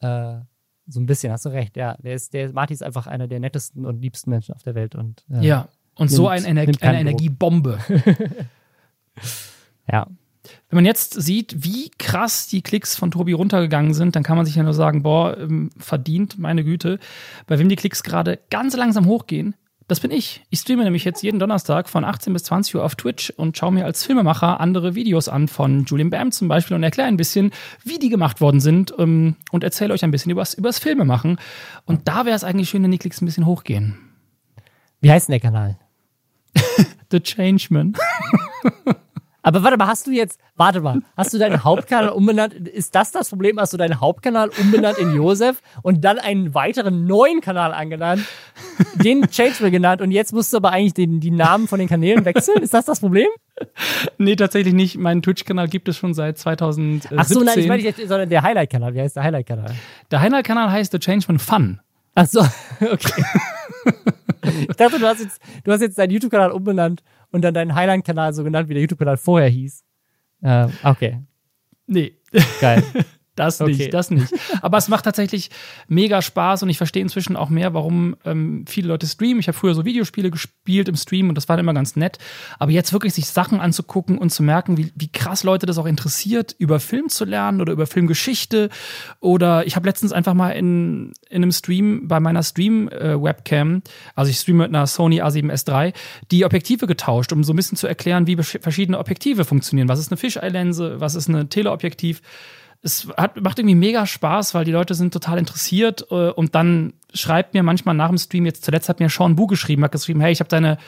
[0.00, 0.34] äh,
[0.86, 1.96] so ein bisschen, hast du recht, ja.
[1.98, 4.94] Der ist, der, Marty ist einfach einer der nettesten und liebsten Menschen auf der Welt
[4.94, 5.68] und äh, ja.
[5.94, 7.78] Und nimmt, so ein Ener eine Energiebombe.
[9.90, 10.06] Ja.
[10.70, 14.46] Wenn man jetzt sieht, wie krass die Klicks von Tobi runtergegangen sind, dann kann man
[14.46, 16.98] sich ja nur sagen, boah, ähm, verdient, meine Güte.
[17.46, 19.54] Bei wem die Klicks gerade ganz langsam hochgehen,
[19.88, 20.42] das bin ich.
[20.50, 23.72] Ich streame nämlich jetzt jeden Donnerstag von 18 bis 20 Uhr auf Twitch und schaue
[23.72, 27.52] mir als Filmemacher andere Videos an von Julian Bam zum Beispiel und erkläre ein bisschen,
[27.84, 31.38] wie die gemacht worden sind ähm, und erzähle euch ein bisschen über das Filmemachen.
[31.86, 33.98] Und da wäre es eigentlich schön, wenn die Klicks ein bisschen hochgehen.
[35.00, 35.78] Wie heißt denn der Kanal?
[37.10, 37.94] The Changeman.
[39.48, 42.52] Aber warte mal, hast du jetzt, warte mal, hast du deinen Hauptkanal umbenannt?
[42.52, 43.58] Ist das das Problem?
[43.58, 48.20] Hast du deinen Hauptkanal umbenannt in Josef und dann einen weiteren neuen Kanal angenannt,
[48.96, 52.26] den Changeable genannt und jetzt musst du aber eigentlich den, die Namen von den Kanälen
[52.26, 52.62] wechseln?
[52.62, 53.28] Ist das das Problem?
[54.18, 54.98] Nee, tatsächlich nicht.
[54.98, 57.18] Meinen Twitch-Kanal gibt es schon seit 2017.
[57.18, 58.92] Ach so, nein, ich meine nicht, sondern der Highlight-Kanal.
[58.92, 59.74] Wie heißt der Highlight-Kanal?
[60.10, 61.80] Der Highlight-Kanal heißt The Changeman Fun.
[62.14, 62.40] Ach so,
[62.82, 63.24] okay.
[64.68, 68.32] ich dachte, du hast jetzt, du hast jetzt deinen YouTube-Kanal umbenannt und dann deinen Highline-Kanal
[68.32, 69.84] so genannt, wie der YouTube-Kanal vorher hieß.
[70.42, 71.22] Äh, okay.
[71.86, 72.14] Nee.
[72.60, 72.82] Geil.
[73.38, 73.90] Das nicht, okay.
[73.90, 74.32] das nicht.
[74.62, 75.50] Aber es macht tatsächlich
[75.86, 79.38] mega Spaß und ich verstehe inzwischen auch mehr, warum ähm, viele Leute streamen.
[79.38, 82.18] Ich habe früher so Videospiele gespielt im Stream und das war immer ganz nett.
[82.58, 85.86] Aber jetzt wirklich sich Sachen anzugucken und zu merken, wie, wie krass Leute das auch
[85.86, 88.70] interessiert, über Film zu lernen oder über Filmgeschichte.
[89.20, 93.80] Oder ich habe letztens einfach mal in, in einem Stream bei meiner Stream-Webcam, äh,
[94.14, 95.92] also ich streame mit einer Sony A7S III,
[96.30, 99.88] die Objektive getauscht, um so ein bisschen zu erklären, wie verschiedene Objektive funktionieren.
[99.88, 102.20] Was ist eine Fisheye-Linse, was ist eine Teleobjektiv
[102.82, 106.94] es hat, macht irgendwie mega Spaß, weil die Leute sind total interessiert äh, und dann
[107.12, 110.20] schreibt mir manchmal nach dem Stream, jetzt zuletzt hat mir Sean Bu geschrieben, hat geschrieben,
[110.20, 110.78] hey, ich habe deine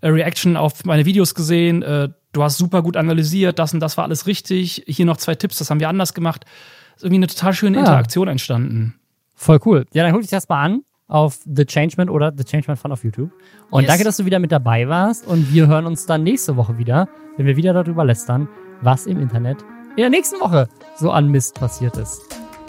[0.00, 3.96] äh, Reaction auf meine Videos gesehen, äh, du hast super gut analysiert, das und das
[3.96, 6.44] war alles richtig, hier noch zwei Tipps, das haben wir anders gemacht.
[6.96, 7.82] Ist irgendwie eine total schöne ja.
[7.82, 8.94] Interaktion entstanden.
[9.34, 9.84] Voll cool.
[9.92, 13.04] Ja, dann guck dich das mal an auf The Changeman oder The Changeman Fun auf
[13.04, 13.30] YouTube.
[13.70, 13.88] Und yes.
[13.88, 15.26] danke, dass du wieder mit dabei warst.
[15.26, 18.48] Und wir hören uns dann nächste Woche wieder, wenn wir wieder darüber lästern,
[18.80, 20.68] was im Internet in der nächsten Woche
[20.98, 22.22] so an Mist passiert ist.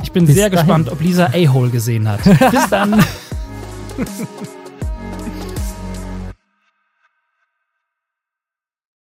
[0.04, 0.66] Ich bin Bis sehr dahin.
[0.66, 2.24] gespannt, ob Lisa A-Hole gesehen hat.
[2.52, 3.04] Bis dann.